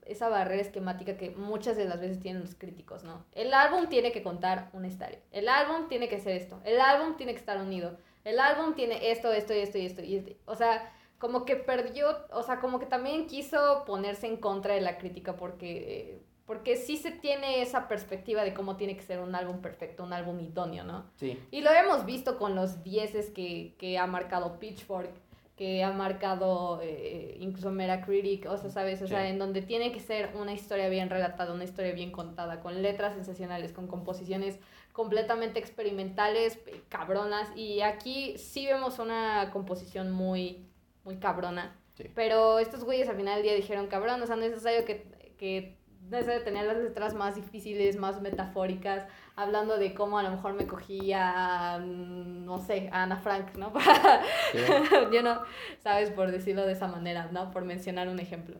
esa 0.05 0.29
barrera 0.29 0.61
esquemática 0.61 1.17
que 1.17 1.31
muchas 1.31 1.77
de 1.77 1.85
las 1.85 1.99
veces 1.99 2.19
tienen 2.19 2.41
los 2.41 2.55
críticos, 2.55 3.03
¿no? 3.03 3.25
El 3.33 3.53
álbum 3.53 3.87
tiene 3.87 4.11
que 4.11 4.23
contar 4.23 4.69
una 4.73 4.87
historia. 4.87 5.19
El 5.31 5.49
álbum 5.49 5.87
tiene 5.87 6.07
que 6.07 6.19
ser 6.19 6.35
esto. 6.35 6.59
El 6.63 6.79
álbum 6.79 7.17
tiene 7.17 7.33
que 7.33 7.39
estar 7.39 7.61
unido. 7.61 7.97
El 8.23 8.39
álbum 8.39 8.73
tiene 8.73 9.11
esto, 9.11 9.31
esto 9.31 9.53
y 9.53 9.59
esto 9.59 9.77
y 9.77 9.85
esto. 9.85 10.01
Y 10.01 10.37
O 10.45 10.55
sea, 10.55 10.91
como 11.17 11.45
que 11.45 11.55
perdió, 11.55 12.25
o 12.31 12.43
sea, 12.43 12.59
como 12.59 12.79
que 12.79 12.85
también 12.85 13.27
quiso 13.27 13.83
ponerse 13.85 14.27
en 14.27 14.37
contra 14.37 14.73
de 14.73 14.81
la 14.81 14.97
crítica 14.97 15.35
porque, 15.35 16.21
porque 16.45 16.75
sí 16.75 16.97
se 16.97 17.11
tiene 17.11 17.61
esa 17.61 17.87
perspectiva 17.87 18.43
de 18.43 18.53
cómo 18.53 18.75
tiene 18.77 18.95
que 18.95 19.03
ser 19.03 19.19
un 19.19 19.33
álbum 19.35 19.61
perfecto, 19.61 20.03
un 20.03 20.13
álbum 20.13 20.39
idóneo, 20.39 20.83
¿no? 20.83 21.05
Sí. 21.15 21.41
Y 21.51 21.61
lo 21.61 21.71
hemos 21.71 22.05
visto 22.05 22.37
con 22.37 22.55
los 22.55 22.83
dieces 22.83 23.29
que, 23.29 23.75
que 23.77 23.97
ha 23.97 24.07
marcado 24.07 24.59
Pitchfork, 24.59 25.11
que 25.55 25.83
ha 25.83 25.91
marcado 25.91 26.81
eh, 26.83 27.37
incluso 27.39 27.71
Metacritic, 27.71 28.45
o 28.47 28.57
sea, 28.57 28.69
¿sabes? 28.69 29.01
O 29.01 29.07
sea, 29.07 29.29
en 29.29 29.39
donde 29.39 29.61
tiene 29.61 29.93
que 29.93 30.01
ser 30.01 30.35
una 30.35 30.51
historia 30.51 30.89
bien 30.89 31.09
relatada, 31.09 31.53
una 31.53 31.63
historia 31.63 31.93
bien 31.93 32.11
contada, 32.11 32.59
con 32.59 32.81
letras 32.81 33.13
sensacionales, 33.13 33.71
con 33.71 33.87
composiciones 33.87 34.59
completamente 34.91 35.59
experimentales, 35.59 36.59
eh, 36.67 36.81
cabronas. 36.89 37.49
Y 37.55 37.81
aquí 37.81 38.37
sí 38.37 38.65
vemos 38.65 38.99
una 38.99 39.49
composición 39.51 40.11
muy, 40.11 40.67
muy 41.05 41.17
cabrona. 41.17 41.73
Sí. 41.95 42.11
Pero 42.13 42.59
estos 42.59 42.83
güeyes 42.83 43.07
al 43.07 43.15
final 43.15 43.35
del 43.35 43.43
día 43.43 43.55
dijeron, 43.55 43.87
cabrón, 43.87 44.21
o 44.21 44.27
sea, 44.27 44.35
no 44.35 44.43
es 44.43 44.51
necesario 44.51 44.83
que, 44.83 45.05
que 45.37 45.77
tener 46.09 46.65
las 46.65 46.77
letras 46.77 47.13
más 47.13 47.35
difíciles, 47.35 47.97
más 47.97 48.21
metafóricas, 48.21 49.07
hablando 49.35 49.77
de 49.77 49.93
cómo 49.93 50.17
a 50.17 50.23
lo 50.23 50.31
mejor 50.31 50.53
me 50.53 50.67
cogí 50.67 51.11
a, 51.13 51.79
mm, 51.79 52.45
no 52.45 52.59
sé, 52.59 52.89
a 52.91 53.03
Ana 53.03 53.17
Frank, 53.17 53.55
¿no? 53.55 53.73
Sí. 54.51 54.59
Yo 55.13 55.21
no, 55.21 55.41
sabes, 55.79 56.11
por 56.11 56.31
decirlo 56.31 56.65
de 56.65 56.73
esa 56.73 56.87
manera, 56.87 57.29
¿no? 57.31 57.51
Por 57.51 57.65
mencionar 57.65 58.07
un 58.07 58.19
ejemplo. 58.19 58.57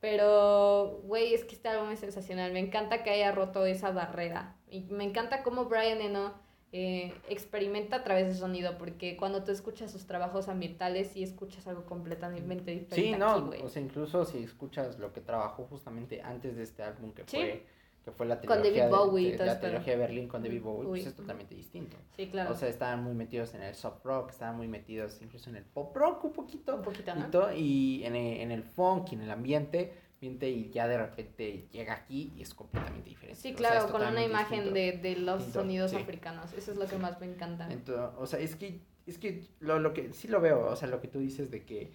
Pero, 0.00 1.00
güey, 1.04 1.34
es 1.34 1.44
que 1.44 1.54
este 1.54 1.68
álbum 1.68 1.90
es 1.90 2.00
sensacional. 2.00 2.52
Me 2.52 2.60
encanta 2.60 3.02
que 3.02 3.10
haya 3.10 3.32
roto 3.32 3.64
esa 3.66 3.90
barrera. 3.90 4.54
Y 4.68 4.82
me 4.82 5.04
encanta 5.04 5.42
cómo 5.42 5.64
Brian 5.64 6.00
Eno 6.00 6.34
eh, 6.72 7.12
experimenta 7.28 7.96
a 7.96 8.04
través 8.04 8.26
del 8.26 8.36
sonido, 8.36 8.76
porque 8.76 9.16
cuando 9.16 9.44
tú 9.44 9.52
escuchas 9.52 9.90
sus 9.92 10.06
trabajos 10.06 10.48
ambientales, 10.48 11.08
sí 11.08 11.22
escuchas 11.22 11.66
algo 11.66 11.84
completamente 11.84 12.70
diferente. 12.72 12.94
Sí, 12.94 13.12
no, 13.18 13.50
o 13.64 13.68
sea, 13.68 13.82
incluso 13.82 14.24
si 14.24 14.38
escuchas 14.42 14.98
lo 14.98 15.12
que 15.12 15.20
trabajó 15.20 15.64
justamente 15.64 16.20
antes 16.22 16.56
de 16.56 16.62
este 16.64 16.82
álbum 16.82 17.12
que 17.12 17.22
Sí. 17.26 17.36
fue 17.36 17.66
que 18.04 18.12
fue 18.12 18.24
la 18.26 18.36
Con 18.38 18.62
trilogía, 18.62 18.84
David 18.86 18.92
de- 18.92 18.96
Bowie 18.96 19.22
y 19.26 19.30
de, 19.32 19.36
todo 19.36 19.46
la 19.46 19.52
esto. 19.54 19.66
trilogía 19.66 19.92
de 19.94 19.98
Berlín 19.98 20.28
con 20.28 20.40
David 20.40 20.62
Bowie, 20.62 20.80
Uy. 20.86 20.98
pues 21.00 21.06
es 21.08 21.16
totalmente 21.16 21.56
distinto. 21.56 21.96
Sí, 22.16 22.28
claro. 22.28 22.52
O 22.52 22.54
sea, 22.54 22.68
estaban 22.68 23.02
muy 23.02 23.14
metidos 23.14 23.52
en 23.56 23.62
el 23.62 23.74
soft 23.74 24.04
rock, 24.04 24.30
estaban 24.30 24.56
muy 24.56 24.68
metidos 24.68 25.20
incluso 25.22 25.50
en 25.50 25.56
el 25.56 25.64
pop 25.64 25.96
rock 25.96 26.22
un 26.22 26.32
poquito. 26.32 26.76
un 26.76 26.82
poquito, 26.82 27.10
y, 27.16 27.18
¿no? 27.18 27.30
to- 27.30 27.52
y 27.52 28.04
en, 28.04 28.14
el, 28.14 28.40
en 28.42 28.52
el 28.52 28.62
funk 28.62 29.10
y 29.10 29.16
en 29.16 29.22
el 29.22 29.30
ambiente, 29.32 29.92
y 30.20 30.70
ya 30.70 30.88
de 30.88 30.98
repente 30.98 31.68
llega 31.70 31.94
aquí 31.94 32.32
y 32.36 32.42
es 32.42 32.54
completamente 32.54 33.10
diferente. 33.10 33.40
Sí, 33.40 33.52
O 33.54 33.58
sea, 33.58 33.70
claro, 33.70 33.92
con 33.92 34.02
una 34.02 34.24
imagen 34.24 34.72
de, 34.72 34.92
de 34.92 35.16
los 35.16 35.38
Distinto, 35.38 35.60
sonidos 35.60 35.90
sí. 35.90 35.96
africanos. 35.96 36.52
Eso 36.54 36.72
es 36.72 36.78
lo 36.78 36.86
que 36.86 36.96
más 36.96 37.20
me 37.20 37.26
encanta. 37.26 37.68
Entonces, 37.70 38.10
o 38.18 38.26
sea, 38.26 38.40
es 38.40 38.56
que, 38.56 38.80
es 39.06 39.18
que 39.18 39.44
lo, 39.60 39.78
lo 39.78 39.92
que 39.92 40.12
sí 40.12 40.28
lo 40.28 40.40
veo, 40.40 40.66
o 40.66 40.76
sea, 40.76 40.88
lo 40.88 41.00
que 41.00 41.08
tú 41.08 41.18
dices 41.18 41.50
de 41.50 41.64
que 41.64 41.92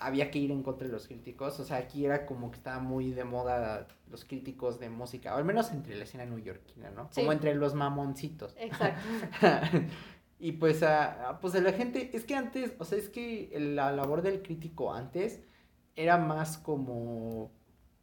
había 0.00 0.30
que 0.30 0.38
ir 0.38 0.50
en 0.50 0.62
contra 0.62 0.86
de 0.86 0.92
los 0.92 1.06
críticos, 1.06 1.58
o 1.60 1.64
sea, 1.64 1.78
aquí 1.78 2.04
era 2.04 2.24
como 2.24 2.50
que 2.50 2.56
estaba 2.56 2.78
muy 2.78 3.10
de 3.10 3.24
moda 3.24 3.88
los 4.10 4.24
críticos 4.24 4.78
de 4.78 4.88
música, 4.88 5.34
o 5.34 5.38
al 5.38 5.44
menos 5.44 5.70
entre 5.70 5.96
la 5.96 6.04
escena 6.04 6.24
neoyorquina, 6.24 6.90
¿no? 6.90 7.08
Sí. 7.10 7.20
Como 7.20 7.32
entre 7.32 7.54
los 7.54 7.74
mamoncitos. 7.74 8.54
Exacto. 8.58 9.02
y 10.38 10.52
pues, 10.52 10.82
a 10.82 11.38
pues 11.40 11.54
a 11.54 11.60
la 11.60 11.72
gente, 11.72 12.10
es 12.14 12.24
que 12.24 12.34
antes, 12.34 12.74
o 12.78 12.84
sea, 12.84 12.96
es 12.96 13.08
que 13.08 13.52
la 13.58 13.92
labor 13.92 14.22
del 14.22 14.42
crítico 14.42 14.94
antes 14.94 15.40
era 15.96 16.16
más 16.16 16.58
como, 16.58 17.50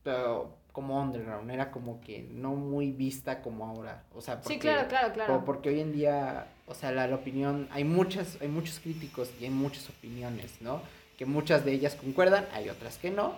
pero, 0.05 0.53
como 0.71 1.01
underground, 1.01 1.49
era 1.51 1.71
como 1.71 1.99
que 1.99 2.27
no 2.31 2.51
muy 2.55 2.91
vista 2.91 3.41
como 3.41 3.65
ahora, 3.65 4.03
o 4.13 4.21
sea, 4.21 4.35
porque, 4.41 4.53
Sí, 4.53 4.59
claro, 4.59 4.87
claro, 4.87 5.13
claro. 5.13 5.43
porque 5.45 5.69
hoy 5.69 5.79
en 5.81 5.91
día, 5.91 6.47
o 6.67 6.73
sea, 6.73 6.91
la, 6.91 7.07
la 7.07 7.15
opinión, 7.15 7.67
hay 7.71 7.83
muchas, 7.83 8.37
hay 8.41 8.47
muchos 8.47 8.79
críticos 8.79 9.29
y 9.41 9.45
hay 9.45 9.49
muchas 9.49 9.89
opiniones, 9.89 10.61
¿no? 10.61 10.81
Que 11.17 11.25
muchas 11.25 11.65
de 11.65 11.71
ellas 11.73 11.95
concuerdan, 11.95 12.45
hay 12.53 12.69
otras 12.69 12.97
que 12.97 13.09
no, 13.09 13.35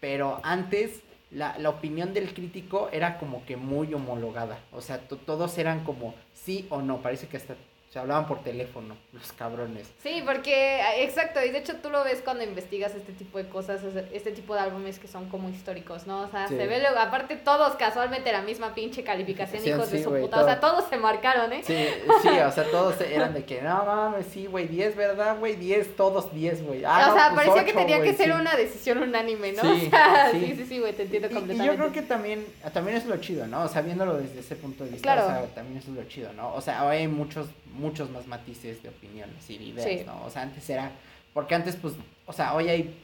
pero 0.00 0.40
antes 0.44 1.00
la, 1.30 1.58
la 1.58 1.70
opinión 1.70 2.14
del 2.14 2.32
crítico 2.32 2.88
era 2.92 3.18
como 3.18 3.44
que 3.46 3.56
muy 3.56 3.92
homologada, 3.92 4.58
o 4.72 4.80
sea, 4.80 4.98
to- 5.08 5.16
todos 5.16 5.58
eran 5.58 5.84
como 5.84 6.14
sí 6.34 6.66
o 6.70 6.80
no, 6.82 7.00
parece 7.02 7.26
que 7.28 7.38
hasta 7.38 7.56
se 7.94 8.00
hablaban 8.00 8.26
por 8.26 8.42
teléfono, 8.42 8.96
los 9.12 9.32
cabrones. 9.34 9.86
Sí, 10.02 10.20
porque, 10.26 10.80
exacto, 11.04 11.40
y 11.44 11.50
de 11.50 11.58
hecho 11.58 11.76
tú 11.76 11.90
lo 11.90 12.02
ves 12.02 12.22
cuando 12.24 12.42
investigas 12.42 12.92
este 12.96 13.12
tipo 13.12 13.38
de 13.38 13.46
cosas, 13.48 13.84
es- 13.84 14.04
este 14.12 14.32
tipo 14.32 14.52
de 14.52 14.62
álbumes 14.62 14.98
que 14.98 15.06
son 15.06 15.28
como 15.28 15.48
históricos, 15.48 16.04
¿no? 16.08 16.22
O 16.22 16.28
sea, 16.28 16.48
Sí. 16.48 16.56
se 16.56 16.66
ve 16.66 16.80
luego, 16.80 16.98
aparte 16.98 17.36
todos 17.36 17.76
casualmente 17.76 18.32
la 18.32 18.42
misma 18.42 18.74
pinche 18.74 19.04
calificación, 19.04 19.62
Sí, 19.62 19.70
hijos 19.70 19.92
de 19.92 20.02
su 20.02 20.10
puta, 20.10 20.42
o 20.42 20.44
sea, 20.44 20.58
todo. 20.58 20.72
todos 20.72 20.90
se 20.90 20.96
marcaron, 20.96 21.52
¿eh? 21.52 21.62
Sí, 21.64 21.86
sí, 22.22 22.28
o 22.30 22.50
sea, 22.50 22.64
todos 22.68 23.00
eran 23.00 23.32
de 23.32 23.44
que, 23.44 23.62
no 23.62 23.84
mames, 23.84 24.26
sí, 24.26 24.46
güey, 24.46 24.66
10, 24.66 24.96
¿verdad, 24.96 25.38
güey? 25.38 25.54
10, 25.54 25.94
todos 25.94 26.34
10, 26.34 26.64
güey. 26.66 26.84
Ah, 26.84 27.04
o 27.04 27.08
no, 27.10 27.14
sea, 27.14 27.30
pues 27.32 27.46
parecía 27.46 27.64
que 27.64 27.72
tenía 27.74 28.02
que 28.02 28.14
ser 28.14 28.32
una 28.32 28.56
decisión 28.56 28.98
unánime, 28.98 29.52
¿no? 29.52 29.62
Sí, 29.62 29.86
o 29.86 29.90
sea, 29.90 30.30
sí. 30.32 30.64
sí, 30.68 30.80
güey, 30.80 30.94
te 30.94 31.02
entiendo 31.04 31.28
Y- 31.28 31.30
y, 31.30 31.34
completamente. 31.34 31.72
yo 31.76 31.78
creo 31.80 31.92
que 31.92 32.02
también, 32.02 32.44
también 32.72 32.96
es 32.96 33.06
lo 33.06 33.16
chido, 33.18 33.46
¿no? 33.46 33.62
O 33.62 33.68
sea, 33.68 33.82
viéndolo 33.82 34.14
desde 34.16 34.40
ese 34.40 34.56
punto 34.56 34.82
de 34.82 34.90
vista, 34.90 35.04
Claro. 35.14 35.26
o 35.26 35.30
sea, 35.30 35.54
también 35.54 35.78
es 35.78 35.86
lo 35.86 36.02
chido, 36.08 36.32
¿no? 36.32 36.52
O 36.54 36.60
sea, 36.60 36.88
hay 36.90 37.06
muchos, 37.06 37.46
muchos 37.74 38.10
más 38.10 38.26
matices 38.26 38.82
de 38.82 38.88
opiniones 38.88 39.48
y 39.50 39.58
de 39.58 39.64
ideas, 39.64 39.88
Sí. 40.00 40.02
¿no? 40.06 40.24
O 40.24 40.30
sea, 40.30 40.42
antes 40.42 40.68
era, 40.70 40.90
porque 41.32 41.54
antes, 41.54 41.76
pues, 41.76 41.94
o 42.26 42.32
sea, 42.32 42.54
hoy 42.54 42.68
hay, 42.68 42.94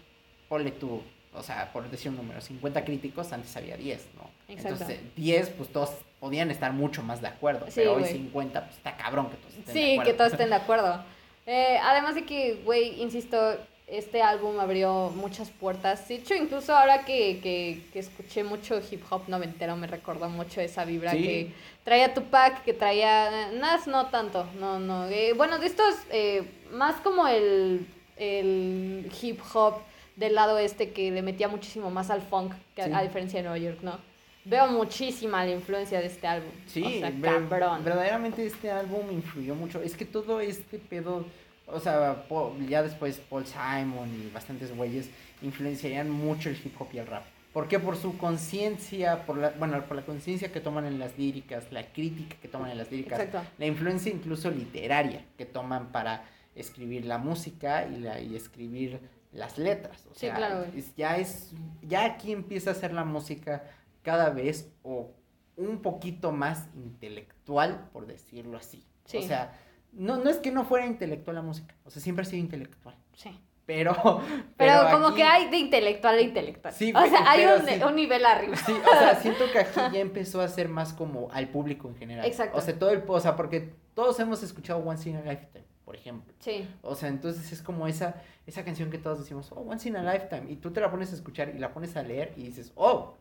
ponle 0.48 0.70
tú, 0.70 1.02
o 1.34 1.42
sea, 1.42 1.72
por 1.72 1.88
decir 1.90 2.10
un 2.10 2.16
número, 2.16 2.40
50 2.40 2.84
críticos, 2.84 3.32
antes 3.32 3.56
había 3.56 3.76
10, 3.76 4.06
¿no? 4.16 4.30
Exacto. 4.52 4.82
Entonces, 4.82 5.00
10, 5.16 5.48
pues 5.50 5.68
todos 5.72 5.90
podían 6.18 6.50
estar 6.50 6.72
mucho 6.72 7.02
más 7.02 7.20
de 7.20 7.28
acuerdo, 7.28 7.66
Sí, 7.66 7.72
pero 7.76 7.94
hoy 7.94 8.00
güey. 8.00 8.12
50, 8.12 8.64
pues 8.64 8.76
está 8.76 8.96
cabrón 8.96 9.30
que 9.30 9.36
todos 9.36 9.54
estén 9.54 9.66
de 9.66 9.72
Sí, 9.80 9.92
acuerdo. 9.92 10.10
que 10.10 10.16
todos 10.16 10.32
estén 10.32 10.50
de 10.50 10.56
acuerdo. 10.56 11.04
Eh, 11.46 11.78
además 11.82 12.14
de 12.14 12.24
que, 12.24 12.60
güey, 12.64 13.00
insisto, 13.02 13.56
este 13.90 14.22
álbum 14.22 14.58
abrió 14.60 15.10
muchas 15.16 15.50
puertas. 15.50 16.06
De 16.08 16.14
hecho, 16.16 16.34
incluso 16.34 16.74
ahora 16.76 17.04
que, 17.04 17.40
que, 17.42 17.82
que 17.92 17.98
escuché 17.98 18.44
mucho 18.44 18.80
hip 18.90 19.02
hop 19.10 19.22
noventero, 19.28 19.76
me 19.76 19.86
recordó 19.86 20.28
mucho 20.28 20.60
esa 20.60 20.84
vibra 20.84 21.10
Sí. 21.12 21.22
que 21.22 21.52
traía 21.84 22.14
Tupac, 22.14 22.62
que 22.64 22.72
traía 22.72 23.50
Nas, 23.52 23.86
no 23.86 24.06
tanto, 24.06 24.46
no, 24.60 24.78
no. 24.78 25.06
eh, 25.08 25.32
bueno, 25.36 25.58
de 25.58 25.66
estos, 25.66 25.94
eh, 26.10 26.44
más 26.72 26.96
como 27.00 27.26
el, 27.26 27.86
el 28.16 29.10
hip 29.20 29.40
hop 29.54 29.74
del 30.16 30.34
lado 30.34 30.58
este 30.58 30.90
que 30.90 31.10
le 31.10 31.22
metía 31.22 31.48
muchísimo 31.48 31.90
más 31.90 32.10
al 32.10 32.22
funk, 32.22 32.52
que 32.76 32.82
a- 32.82 33.02
diferencia 33.02 33.38
de 33.38 33.42
Nueva 33.48 33.58
York, 33.58 33.78
¿no? 33.82 33.98
Veo 34.44 34.66
muchísima 34.68 35.44
la 35.44 35.52
influencia 35.52 36.00
de 36.00 36.06
este 36.06 36.26
álbum. 36.26 36.50
Sí, 36.66 36.82
o 36.82 36.90
sea, 37.00 37.10
ver- 37.14 37.46
cabrón. 37.48 37.84
verdaderamente 37.84 38.44
este 38.46 38.70
álbum 38.70 39.10
influyó 39.12 39.54
mucho. 39.54 39.82
Es 39.82 39.94
que 39.96 40.04
todo 40.06 40.40
este 40.40 40.78
pedo, 40.78 41.26
o 41.72 41.80
sea, 41.80 42.24
ya 42.68 42.82
después 42.82 43.18
Paul 43.28 43.44
Simon 43.46 44.08
y 44.14 44.30
bastantes 44.30 44.74
güeyes 44.76 45.08
influenciarían 45.42 46.10
mucho 46.10 46.48
el 46.48 46.56
hip 46.56 46.74
hop 46.80 46.88
y 46.92 46.98
el 46.98 47.06
rap. 47.06 47.24
¿Por 47.52 47.66
qué? 47.66 47.80
Por 47.80 47.96
su 47.96 48.16
conciencia, 48.16 49.26
por 49.26 49.36
la, 49.38 49.50
bueno, 49.50 49.82
por 49.86 49.96
la 49.96 50.04
conciencia 50.04 50.52
que 50.52 50.60
toman 50.60 50.86
en 50.86 50.98
las 51.00 51.18
líricas, 51.18 51.72
la 51.72 51.84
crítica 51.92 52.36
que 52.40 52.46
toman 52.48 52.70
en 52.70 52.78
las 52.78 52.90
líricas, 52.92 53.18
Exacto. 53.18 53.48
la 53.58 53.66
influencia 53.66 54.12
incluso 54.12 54.50
literaria 54.50 55.24
que 55.36 55.46
toman 55.46 55.90
para 55.90 56.24
escribir 56.54 57.04
la 57.06 57.18
música 57.18 57.86
y, 57.88 57.96
la, 57.98 58.20
y 58.20 58.36
escribir 58.36 59.00
las 59.32 59.58
letras. 59.58 60.06
O 60.10 60.14
Sí, 60.14 60.20
sea, 60.26 60.34
claro, 60.36 60.64
es- 60.76 60.94
ya 60.94 61.16
es, 61.18 61.50
ya 61.82 62.04
aquí 62.04 62.30
empieza 62.32 62.70
a 62.70 62.74
ser 62.74 62.92
la 62.92 63.04
música 63.04 63.64
cada 64.02 64.30
vez 64.30 64.68
o 64.84 65.10
un 65.56 65.82
poquito 65.82 66.30
más 66.32 66.68
intelectual, 66.76 67.88
por 67.92 68.06
decirlo 68.06 68.58
así. 68.58 68.84
Sí. 69.06 69.18
O 69.18 69.22
sea, 69.22 69.52
no, 69.92 70.16
no 70.18 70.30
es 70.30 70.36
que 70.38 70.50
no 70.50 70.64
fuera 70.64 70.86
intelectual 70.86 71.36
la 71.36 71.42
música, 71.42 71.74
o 71.84 71.90
sea, 71.90 72.00
siempre 72.02 72.22
ha 72.22 72.26
sido 72.26 72.40
intelectual. 72.40 72.96
Sí. 73.14 73.38
Pero, 73.66 74.20
Pero, 74.56 74.72
como 74.90 75.08
aquí- 75.08 75.16
que 75.18 75.22
hay 75.22 75.48
de 75.48 75.56
intelectual 75.58 76.16
a 76.18 76.20
intelectual. 76.20 76.74
Sí, 76.74 76.92
o 76.94 77.00
sea, 77.06 77.30
hay 77.30 77.44
pero 77.44 77.56
un, 77.60 77.66
sí. 77.66 77.80
un 77.86 77.94
nivel 77.94 78.26
arriba. 78.26 78.56
Sí, 78.56 78.72
o 78.72 78.98
sea, 78.98 79.14
siento 79.22 79.44
que 79.52 79.60
aquí 79.60 79.80
ya 79.92 80.00
empezó 80.00 80.40
a 80.40 80.48
ser 80.48 80.68
más 80.68 80.92
como 80.92 81.30
al 81.30 81.48
público 81.48 81.86
en 81.88 81.94
general. 81.94 82.24
Exacto. 82.26 82.58
O 82.58 82.60
sea, 82.60 82.76
todo 82.76 82.90
el, 82.90 83.04
o 83.06 83.20
sea, 83.20 83.36
porque 83.36 83.72
todos 83.94 84.18
hemos 84.18 84.42
escuchado 84.42 84.80
Once 84.80 85.08
in 85.08 85.16
a 85.16 85.20
Lifetime, 85.22 85.64
por 85.84 85.94
ejemplo. 85.94 86.34
Sí, 86.40 86.68
O 86.82 86.96
sea, 86.96 87.08
entonces 87.10 87.52
es 87.52 87.62
como 87.62 87.86
esa, 87.86 88.16
esa 88.44 88.64
canción 88.64 88.90
que 88.90 88.98
todos 88.98 89.20
decimos, 89.20 89.52
oh, 89.52 89.60
Once 89.60 89.88
in 89.88 89.96
a 89.96 90.02
Lifetime. 90.12 90.50
Y 90.50 90.56
tú 90.56 90.72
te 90.72 90.80
la 90.80 90.90
pones 90.90 91.12
a 91.12 91.14
escuchar 91.14 91.50
y 91.54 91.58
la 91.58 91.72
pones 91.72 91.96
a 91.96 92.02
leer 92.02 92.32
y 92.36 92.42
dices, 92.44 92.72
oh, 92.74 93.14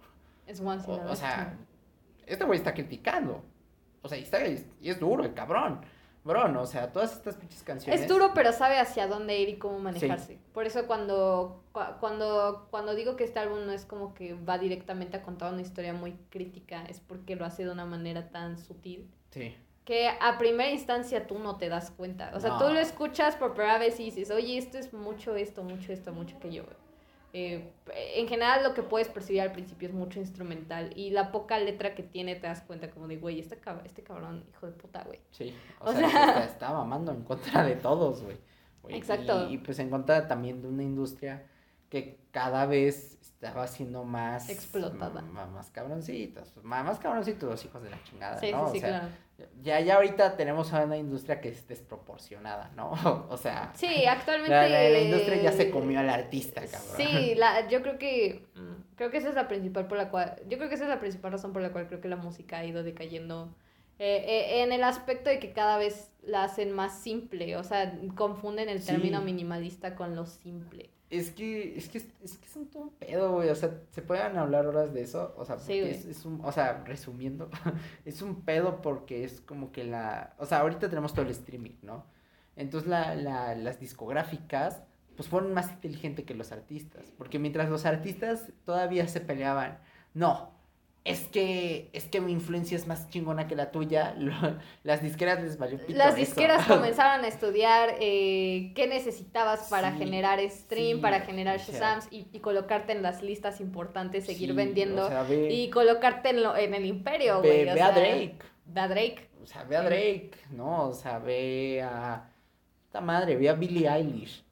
es 0.48 0.60
once 0.62 0.92
in 0.92 1.00
a 1.00 1.12
o 1.12 1.16
sea, 1.16 1.38
lifetime. 1.38 1.58
este 2.26 2.46
güey 2.46 2.58
está 2.58 2.74
criticando. 2.74 3.44
O 4.02 4.10
sea, 4.10 4.18
y, 4.18 4.24
está, 4.24 4.40
y 4.48 4.66
es 4.90 5.00
duro 5.00 5.24
el 5.24 5.34
cabrón. 5.36 5.82
O 6.38 6.66
sea, 6.66 6.92
todas 6.92 7.14
estas 7.14 7.36
pinches 7.36 7.64
canciones. 7.64 8.02
Es 8.02 8.08
duro, 8.08 8.32
pero 8.36 8.54
sabe 8.54 8.78
hacia 8.78 9.08
dónde 9.08 9.40
ir 9.40 9.50
y 9.50 9.58
cómo 9.58 9.80
manejarse. 9.80 10.38
Por 10.54 10.66
eso 10.66 10.86
cuando, 10.88 11.64
cua- 11.74 11.98
cuando, 12.00 12.68
cuando 12.70 12.94
digo 12.96 13.16
que 13.16 13.24
este 13.24 13.40
álbum 13.40 13.66
no 13.66 13.72
es 13.72 13.86
como 13.86 14.14
que 14.14 14.34
va 14.34 14.58
directamente 14.58 15.18
a 15.18 15.24
contar 15.24 15.52
una 15.54 15.62
historia 15.62 15.94
muy 15.94 16.14
crítica, 16.30 16.84
es 16.86 17.00
porque 17.00 17.36
lo 17.36 17.46
hace 17.46 17.66
de 17.66 17.72
una 17.72 17.86
manera 17.86 18.30
tan 18.30 18.58
sutil 18.58 19.10
Sí. 19.32 19.56
que 19.86 20.10
a 20.22 20.38
primera 20.38 20.70
instancia 20.70 21.26
tú 21.26 21.40
no 21.40 21.58
te 21.58 21.68
das 21.70 21.90
cuenta. 21.92 22.32
O 22.36 22.40
sea, 22.40 22.52
No. 22.52 22.60
tú 22.60 22.74
lo 22.74 22.80
escuchas 22.80 23.36
por 23.36 23.54
primera 23.54 23.80
vez 23.80 24.00
y 24.00 24.06
dices, 24.06 24.30
oye, 24.30 24.58
esto 24.58 24.78
es 24.78 24.94
mucho 24.94 25.36
esto, 25.36 25.64
mucho 25.64 25.92
esto, 25.92 26.14
mucho 26.14 26.38
aquello. 26.38 26.66
Eh, 27.32 27.72
en 28.16 28.28
general 28.28 28.64
lo 28.64 28.74
que 28.74 28.82
puedes 28.82 29.08
percibir 29.08 29.42
al 29.42 29.52
principio 29.52 29.88
es 29.88 29.94
mucho 29.94 30.20
instrumental 30.20 30.92
y 30.96 31.12
la 31.12 31.32
poca 31.32 31.60
letra 31.60 31.94
que 31.94 32.02
tiene 32.04 32.36
te 32.36 32.48
das 32.48 32.62
cuenta 32.62 32.90
como 32.90 33.08
de, 33.08 33.18
güey, 33.18 33.40
este, 33.40 33.60
cab- 33.62 33.86
este 33.86 34.02
cabrón, 34.04 34.46
hijo 34.50 34.66
de 34.66 34.72
puta, 34.74 35.04
güey. 35.04 35.20
Sí. 35.32 35.54
O, 35.80 35.90
O 35.90 35.94
sea, 35.94 36.10
sea- 36.10 36.28
está, 36.30 36.44
está 36.52 36.74
mamando 36.74 37.12
en 37.12 37.24
contra 37.24 37.64
de 37.64 37.76
todos, 37.76 38.24
güey. 38.24 38.38
Exacto. 38.90 39.48
Y, 39.50 39.60
pues 39.60 39.78
en 39.80 39.90
contra 39.92 40.28
también 40.28 40.62
de 40.64 40.68
una 40.68 40.82
industria 40.84 41.46
que 41.90 42.20
cada 42.32 42.66
vez 42.66 43.18
estaba 43.22 43.68
siendo 43.68 44.04
más 44.04 44.50
explotada. 44.50 45.22
Más, 45.22 45.70
cabroncitos, 45.70 46.52
más, 46.64 46.98
cabroncitos 47.00 47.50
los 47.50 47.64
hijos 47.66 47.84
de 47.84 47.90
la 47.92 48.04
chingada, 48.04 48.40
sí, 48.40 48.52
¿no? 48.52 48.68
Sí, 48.68 48.80
sí, 48.80 48.80
claro. 48.80 49.08
Ya, 49.62 49.80
ya 49.80 49.96
ahorita 49.96 50.38
tenemos 50.38 50.72
una 50.72 50.98
industria 50.98 51.42
que 51.42 51.50
es 51.50 51.68
desproporcionada, 51.68 52.72
¿no? 52.76 52.92
o 53.30 53.38
sea. 53.38 53.72
Sí, 53.76 54.06
actualmente. 54.06 54.70
La, 54.70 55.00
industria 55.00 55.42
ya 55.42 55.52
se 55.52 55.70
comió 55.70 56.00
al 56.00 56.10
artista, 56.10 56.62
cabrón. 56.62 56.98
Sí, 56.98 57.36
la, 57.36 57.68
yo 57.68 57.82
creo 57.82 57.98
que. 57.98 58.46
Creo 58.96 59.12
que 59.12 59.18
esa 59.18 59.30
es 59.30 59.36
la 59.36 59.48
principal 59.48 59.88
por 59.88 59.98
la 59.98 60.10
cual. 60.10 60.36
Yo 60.48 60.58
creo 60.58 60.70
que 60.70 60.76
esa 60.76 60.84
es 60.84 60.90
la 60.90 61.00
principal 61.00 61.32
razón 61.32 61.54
por 61.54 61.62
la 61.62 61.72
cual 61.72 61.88
creo 61.88 62.02
que 62.02 62.10
la 62.10 62.18
música 62.18 62.58
ha 62.58 62.66
ido 62.66 62.84
decayendo 62.84 63.56
eh, 64.00 64.24
eh, 64.28 64.64
en 64.64 64.72
el 64.72 64.84
aspecto 64.84 65.30
de 65.30 65.40
que 65.40 65.52
cada 65.52 65.78
vez 65.78 66.10
la 66.24 66.46
hacen 66.46 66.72
más 66.72 67.00
simple, 67.00 67.58
o 67.58 67.64
sea, 67.66 68.00
confunden 68.16 68.70
el 68.70 68.84
término 68.84 69.22
minimalista 69.22 69.96
con 69.96 70.16
lo 70.16 70.26
simple. 70.26 70.90
Es 71.10 71.32
que, 71.32 71.76
es 71.76 71.90
que, 71.90 71.98
es 71.98 72.38
que 72.38 72.46
es 72.46 72.56
un 72.56 72.68
todo 72.70 72.84
un 72.84 72.92
pedo, 72.92 73.34
güey, 73.34 73.50
o 73.50 73.56
sea, 73.56 73.82
se 73.92 74.02
pueden 74.02 74.38
hablar 74.38 74.68
horas 74.68 74.94
de 74.94 75.02
eso, 75.02 75.34
o 75.38 75.44
sea, 75.44 75.58
porque 75.58 75.92
es, 75.92 76.06
es, 76.06 76.24
un, 76.24 76.40
o 76.46 76.52
sea, 76.52 76.84
resumiendo, 76.86 77.50
es 78.06 78.22
un 78.22 78.42
pedo 78.42 78.82
porque 78.82 79.26
es 79.26 79.42
como 79.42 79.72
que 79.72 79.84
la, 79.84 80.34
o 80.38 80.46
sea, 80.46 80.60
ahorita 80.60 80.88
tenemos 80.88 81.14
todo 81.14 81.26
el 81.26 81.32
streaming, 81.32 81.76
¿no? 81.82 82.06
Entonces 82.56 82.88
la, 82.88 83.16
la, 83.16 83.56
las 83.56 83.80
discográficas, 83.80 84.84
pues 85.18 85.28
fueron 85.28 85.54
más 85.54 85.72
inteligentes 85.72 86.26
que 86.26 86.36
los 86.36 86.54
artistas, 86.54 87.12
porque 87.18 87.40
mientras 87.40 87.70
los 87.70 87.86
artistas 87.86 88.54
todavía 88.64 89.08
se 89.08 89.20
peleaban, 89.20 89.80
no, 90.14 90.52
es 91.10 91.28
que, 91.28 91.90
es 91.94 92.06
que 92.06 92.22
mi 92.22 92.32
influencia 92.32 92.78
es 92.78 92.86
más 92.86 93.10
chingona 93.10 93.48
que 93.48 93.56
la 93.56 93.72
tuya, 93.72 94.16
las 94.84 95.02
disqueras 95.02 95.42
les 95.42 95.58
valió 95.58 95.80
pito 95.80 95.98
Las 95.98 96.16
disqueras 96.16 96.66
comenzaron 96.68 97.26
a 97.26 97.28
estudiar 97.28 97.96
eh, 98.00 98.72
qué 98.76 98.88
necesitabas 98.88 99.70
para 99.70 99.94
generar 99.94 100.40
stream, 100.50 101.02
para 101.02 101.22
generar 101.22 101.60
Shazams 101.60 102.08
y, 102.12 102.28
y, 102.32 102.40
colocarte 102.40 102.92
en 102.92 103.02
las 103.02 103.24
listas 103.24 103.60
importantes, 103.60 104.26
seguir 104.26 104.54
vendiendo 104.54 105.10
y 105.50 105.70
colocarte 105.72 106.30
en, 106.30 106.44
lo, 106.44 106.56
en 106.56 106.76
el 106.76 106.86
imperio, 106.86 107.40
güey. 107.40 107.66
Ve, 107.66 107.82
a 107.82 107.92
Drake. 107.92 108.38
Ve 108.66 108.82
a 108.82 108.88
Drake. 108.88 109.30
O 109.42 109.46
sea, 109.46 109.64
ve 109.64 109.78
a 109.78 109.82
Drake, 109.82 110.32
¿no? 110.52 110.90
O 110.90 110.94
sea, 110.94 111.18
ve 111.20 111.82
a... 111.82 112.30
Esta 112.86 113.02
madre, 113.02 113.36
ve 113.36 113.50
a 113.50 113.54
Billie 113.54 113.88
Eilish. 113.88 114.44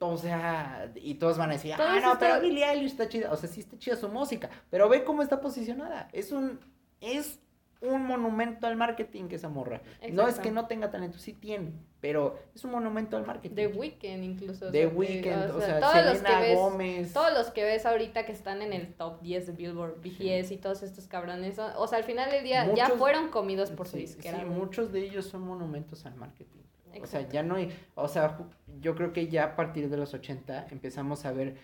O 0.00 0.16
sea, 0.16 0.92
y 0.96 1.14
todos 1.14 1.38
van 1.38 1.50
a 1.50 1.52
decir, 1.54 1.72
ah, 1.78 2.00
no, 2.02 2.18
pero 2.18 2.40
Billie 2.40 2.64
Eilish 2.64 2.92
está 2.92 3.08
chida. 3.08 3.32
O 3.32 3.36
sea, 3.36 3.48
sí 3.48 3.60
está 3.60 3.78
chida 3.78 3.96
su 3.96 4.08
música, 4.08 4.50
pero 4.70 4.88
ve 4.88 5.04
cómo 5.04 5.22
está 5.22 5.40
posicionada. 5.40 6.08
Es 6.12 6.32
un, 6.32 6.60
es 7.00 7.40
un 7.80 8.06
monumento 8.06 8.66
al 8.66 8.76
marketing 8.76 9.24
esa 9.30 9.48
morra. 9.48 9.82
No 10.10 10.26
es 10.26 10.38
que 10.38 10.50
no 10.50 10.66
tenga 10.66 10.90
talento, 10.90 11.18
sí 11.18 11.32
tiene, 11.32 11.72
pero 12.00 12.38
es 12.54 12.64
un 12.64 12.72
monumento 12.72 13.16
al 13.16 13.26
marketing. 13.26 13.54
The 13.54 13.66
Weeknd 13.68 14.24
incluso. 14.24 14.70
The 14.70 14.86
Weeknd, 14.86 15.50
o 15.54 15.60
sea, 15.60 15.80
todos 15.80 16.04
los 16.04 16.22
que 16.22 16.36
ves, 16.36 16.58
Gómez. 16.58 17.12
Todos 17.12 17.32
los 17.34 17.50
que 17.50 17.64
ves 17.64 17.86
ahorita 17.86 18.26
que 18.26 18.32
están 18.32 18.62
en 18.62 18.72
el 18.72 18.94
top 18.94 19.20
10 19.20 19.46
de 19.46 19.52
Billboard, 19.52 20.00
BTS 20.00 20.50
y 20.50 20.56
todos 20.56 20.82
estos 20.82 21.06
cabrones, 21.06 21.58
o 21.58 21.86
sea, 21.86 21.98
al 21.98 22.04
final 22.04 22.30
del 22.30 22.44
día 22.44 22.72
ya 22.74 22.90
fueron 22.90 23.28
comidos 23.28 23.70
por 23.70 23.86
su 23.86 23.96
disquera. 23.96 24.40
Sí, 24.40 24.44
muchos 24.44 24.92
de 24.92 25.00
ellos 25.04 25.26
son 25.26 25.42
monumentos 25.42 26.06
al 26.06 26.14
marketing. 26.14 26.60
O 27.02 27.06
sea, 27.06 27.28
ya 27.28 27.42
no 27.42 27.56
hay, 27.56 27.76
o 27.94 28.08
sea, 28.08 28.38
yo 28.80 28.94
creo 28.94 29.12
que 29.12 29.28
ya 29.28 29.44
a 29.44 29.56
partir 29.56 29.88
de 29.88 29.96
los 29.96 30.14
80 30.14 30.68
empezamos 30.70 31.24
a 31.24 31.32
ver 31.32 31.56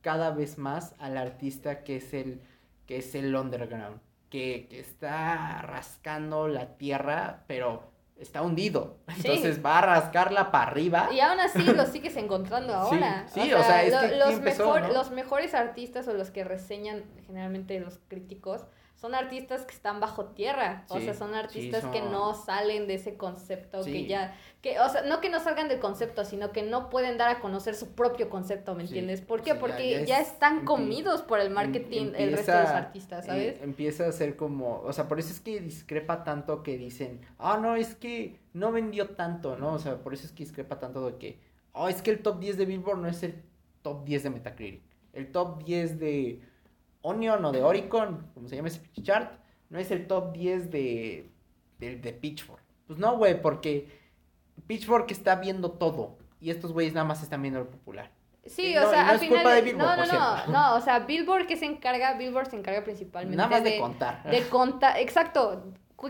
cada 0.00 0.30
vez 0.30 0.58
más 0.58 0.94
al 0.98 1.16
artista 1.16 1.84
que 1.84 1.96
es 1.96 2.14
el, 2.14 2.40
que 2.86 2.98
es 2.98 3.14
el 3.14 3.34
underground, 3.34 4.00
que, 4.30 4.66
que 4.70 4.80
está 4.80 5.62
rascando 5.62 6.48
la 6.48 6.76
tierra, 6.76 7.44
pero 7.46 7.90
está 8.18 8.42
hundido. 8.42 8.98
Entonces 9.08 9.64
va 9.64 9.78
a 9.78 9.82
rascarla 9.82 10.50
para 10.50 10.70
arriba. 10.70 11.08
Y 11.12 11.20
aún 11.20 11.40
así 11.40 11.62
lo 11.62 11.86
sigues 11.86 12.16
encontrando 12.16 12.74
ahora. 12.74 13.26
Sí, 13.28 13.52
o 13.52 13.62
sea, 13.62 13.84
es 13.84 13.94
que 13.94 14.16
los, 14.16 14.40
mejor, 14.40 14.92
los 14.92 15.10
mejores 15.10 15.54
artistas 15.54 16.08
o 16.08 16.14
los 16.14 16.30
que 16.30 16.44
reseñan 16.44 17.04
generalmente 17.26 17.78
los 17.80 18.00
críticos 18.08 18.64
son 19.00 19.14
artistas 19.14 19.64
que 19.64 19.72
están 19.72 20.00
bajo 20.00 20.26
tierra, 20.26 20.84
o 20.88 20.98
sea, 20.98 21.14
son 21.14 21.36
artistas 21.36 21.84
que 21.86 22.02
no 22.02 22.34
salen 22.34 22.88
de 22.88 22.94
ese 22.94 23.16
concepto, 23.16 23.84
que 23.84 24.06
ya, 24.06 24.34
que, 24.60 24.80
o 24.80 24.88
sea, 24.88 25.02
no 25.02 25.20
que 25.20 25.30
no 25.30 25.38
salgan 25.38 25.68
del 25.68 25.78
concepto, 25.78 26.24
sino 26.24 26.50
que 26.50 26.64
no 26.64 26.90
pueden 26.90 27.16
dar 27.16 27.28
a 27.28 27.38
conocer 27.38 27.76
su 27.76 27.94
propio 27.94 28.28
concepto, 28.28 28.74
¿me 28.74 28.82
entiendes? 28.82 29.20
¿Por 29.20 29.42
qué? 29.42 29.54
Porque 29.54 30.04
ya, 30.04 30.20
están 30.20 30.64
comidos 30.64 31.22
por 31.22 31.38
el 31.38 31.50
marketing 31.50 32.12
el 32.16 32.32
resto 32.32 32.50
de 32.50 32.62
los 32.62 32.70
artistas, 32.70 33.26
¿sabes? 33.26 33.54
Eh, 33.54 33.60
empieza 33.62 34.08
a 34.08 34.10
ser 34.10 34.34
como, 34.34 34.80
o 34.80 34.92
sea, 34.92 35.06
por 35.06 35.20
eso 35.20 35.32
es 35.32 35.38
que 35.38 35.60
discrepa 35.60 36.24
tanto 36.24 36.64
que 36.64 36.76
dicen, 36.76 37.20
ah, 37.38 37.56
no, 37.62 37.76
es 37.76 37.94
que 37.94 38.40
no 38.52 38.72
vendió 38.72 39.10
tanto, 39.10 39.56
¿no? 39.56 39.74
O 39.74 39.78
sea, 39.78 39.98
por 39.98 40.12
eso 40.12 40.26
es 40.26 40.32
que 40.32 40.42
discrepa 40.42 40.80
tanto 40.80 41.06
de 41.08 41.18
que, 41.18 41.38
oh, 41.72 41.88
es 41.88 42.02
que 42.02 42.10
el 42.10 42.20
top 42.20 42.40
10 42.40 42.56
de 42.56 42.66
Billboard 42.66 42.98
no 42.98 43.06
es 43.06 43.22
el 43.22 43.44
top 43.82 44.04
10 44.04 44.24
de 44.24 44.30
Metacritic, 44.30 44.82
el 45.12 45.30
top 45.30 45.62
10 45.62 46.00
de 46.00 46.40
Onion 47.02 47.44
o 47.44 47.52
de 47.52 47.62
Oricon, 47.62 48.30
como 48.34 48.48
se 48.48 48.56
llama 48.56 48.68
ese 48.68 48.80
chart, 49.02 49.32
no 49.70 49.78
es 49.78 49.90
el 49.90 50.06
top 50.06 50.32
10 50.32 50.70
de, 50.70 51.30
de, 51.78 52.12
Pitchfork. 52.12 52.62
Pues 52.86 52.98
no, 52.98 53.16
güey, 53.16 53.40
porque 53.40 53.88
Pitchfork 54.66 55.10
está 55.10 55.36
viendo 55.36 55.72
todo 55.72 56.16
y 56.40 56.50
estos 56.50 56.72
güeyes 56.72 56.94
nada 56.94 57.06
más 57.06 57.22
están 57.22 57.42
viendo 57.42 57.60
lo 57.60 57.70
popular. 57.70 58.10
Sí, 58.46 58.76
o 58.78 58.88
sea, 58.88 59.10
al 59.10 59.18
final. 59.18 59.44
De 59.44 59.60
Billboard, 59.60 59.98
no, 59.98 60.06
no, 60.06 60.46
no, 60.46 60.46
no, 60.46 60.76
o 60.76 60.80
sea, 60.80 61.00
Billboard 61.00 61.46
que 61.46 61.56
se 61.56 61.66
encarga, 61.66 62.14
Billboard 62.14 62.48
se 62.50 62.56
encarga 62.56 62.82
principalmente 62.82 63.36
nada 63.36 63.50
más 63.50 63.62
de, 63.62 63.78
contar. 63.78 64.22
De 64.30 64.48
contar, 64.48 64.98
exacto. 64.98 65.64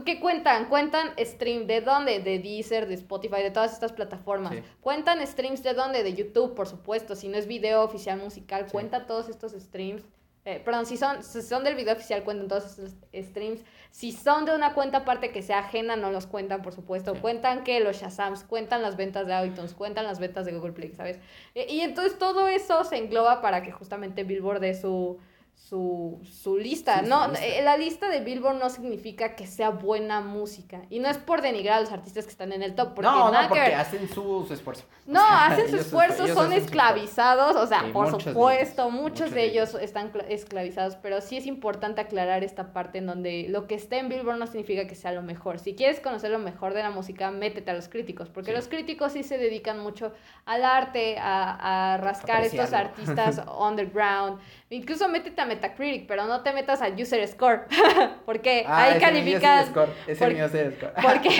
¿Qué 0.04 0.20
cuentan? 0.20 0.66
Cuentan 0.66 1.12
stream 1.18 1.66
de 1.66 1.80
dónde? 1.80 2.20
De 2.20 2.38
Deezer, 2.38 2.86
de 2.86 2.94
Spotify, 2.94 3.42
de 3.42 3.50
todas 3.50 3.72
estas 3.72 3.92
plataformas. 3.92 4.54
Cuentan 4.82 5.26
streams 5.26 5.62
de 5.62 5.72
dónde? 5.72 6.02
De 6.02 6.12
YouTube, 6.12 6.54
por 6.54 6.68
supuesto. 6.68 7.16
Si 7.16 7.26
no 7.26 7.38
es 7.38 7.46
video 7.46 7.82
oficial 7.82 8.18
musical, 8.18 8.66
cuenta 8.70 9.06
todos 9.06 9.30
estos 9.30 9.52
streams 9.52 10.04
eh, 10.48 10.62
perdón, 10.64 10.86
si 10.86 10.96
son, 10.96 11.22
si 11.22 11.42
son 11.42 11.62
del 11.62 11.74
video 11.74 11.92
oficial, 11.92 12.24
cuentan 12.24 12.48
todos 12.48 12.78
esos 12.78 12.94
streams. 13.14 13.60
Si 13.90 14.12
son 14.12 14.46
de 14.46 14.54
una 14.54 14.72
cuenta 14.72 14.98
aparte 14.98 15.30
que 15.30 15.42
sea 15.42 15.58
ajena, 15.58 15.94
no 15.94 16.10
los 16.10 16.26
cuentan, 16.26 16.62
por 16.62 16.72
supuesto. 16.72 17.14
Cuentan 17.20 17.64
que 17.64 17.80
los 17.80 17.98
Shazams, 17.98 18.44
cuentan 18.44 18.80
las 18.80 18.96
ventas 18.96 19.26
de 19.26 19.46
iTunes, 19.46 19.74
cuentan 19.74 20.06
las 20.06 20.18
ventas 20.18 20.46
de 20.46 20.52
Google 20.54 20.72
Play, 20.72 20.92
¿sabes? 20.92 21.18
Eh, 21.54 21.66
y 21.68 21.80
entonces 21.82 22.18
todo 22.18 22.48
eso 22.48 22.82
se 22.84 22.96
engloba 22.96 23.42
para 23.42 23.62
que 23.62 23.72
justamente 23.72 24.24
Billboard 24.24 24.60
dé 24.60 24.72
su 24.72 25.18
su, 25.58 26.20
su 26.24 26.56
lista. 26.56 27.02
no, 27.02 27.34
eh, 27.34 27.60
la 27.62 27.76
lista 27.76 28.08
de 28.08 28.20
Billboard 28.20 28.58
no 28.58 28.70
significa 28.70 29.34
que 29.34 29.46
sea 29.46 29.70
buena 29.70 30.20
música. 30.20 30.82
Y 30.88 31.00
no 31.00 31.08
es 31.08 31.18
por 31.18 31.42
denigrar 31.42 31.78
a 31.78 31.80
los 31.80 31.92
artistas 31.92 32.24
que 32.24 32.30
están 32.30 32.52
en 32.52 32.62
el 32.62 32.74
top. 32.74 32.94
Porque 32.94 33.10
no, 33.10 33.30
no, 33.30 33.48
porque 33.48 33.74
hacen 33.74 34.08
su, 34.08 34.46
esfuerzo. 34.50 34.84
No, 35.04 35.20
hacen 35.20 35.68
su 35.68 35.76
esfuerzo, 35.76 36.26
son 36.28 36.52
esclavizados. 36.52 37.56
O 37.56 37.66
sea, 37.66 37.92
por 37.92 38.08
supuesto, 38.08 38.88
muchos, 38.90 39.32
de, 39.32 39.44
ellos, 39.44 39.74
están 39.74 40.12
esclavizados. 40.28 40.96
Pero 40.96 41.20
sí 41.20 41.36
es 41.36 41.46
importante 41.46 42.00
aclarar 42.00 42.44
esta 42.44 42.72
parte 42.72 42.98
en 42.98 43.06
donde 43.06 43.46
lo 43.48 43.66
que 43.66 43.74
está 43.74 43.96
en 43.96 44.08
Billboard 44.08 44.38
no 44.38 44.46
significa 44.46 44.86
que 44.86 44.94
sea 44.94 45.12
lo 45.12 45.22
mejor. 45.22 45.58
Si 45.58 45.74
quieres 45.74 46.00
conocer 46.00 46.30
lo 46.30 46.38
mejor 46.38 46.72
de 46.72 46.82
la 46.82 46.90
música, 46.90 47.30
métete 47.30 47.70
a 47.72 47.74
los 47.74 47.88
críticos. 47.88 48.30
Porque 48.30 48.52
los 48.52 48.68
críticos 48.68 49.12
sí 49.12 49.22
se 49.22 49.36
dedican 49.36 49.80
mucho 49.80 50.12
al 50.46 50.64
arte, 50.64 51.18
a, 51.18 51.94
a 51.94 51.96
rascar 51.98 52.44
estos 52.44 52.72
artistas 52.72 53.42
underground. 53.58 54.38
Incluso 54.70 55.08
métete 55.08 55.40
a 55.40 55.46
Metacritic, 55.48 56.06
pero 56.06 56.26
no 56.26 56.42
te 56.42 56.52
metas 56.52 56.80
a 56.82 56.88
User 56.88 57.26
Score. 57.26 57.66
porque 58.26 58.64
ah, 58.66 58.84
ahí 58.84 59.00
calificas. 59.00 59.70
Es 60.06 60.20
el 60.20 60.42
User 60.42 60.74
Score. 60.76 60.92
porque, 61.02 61.30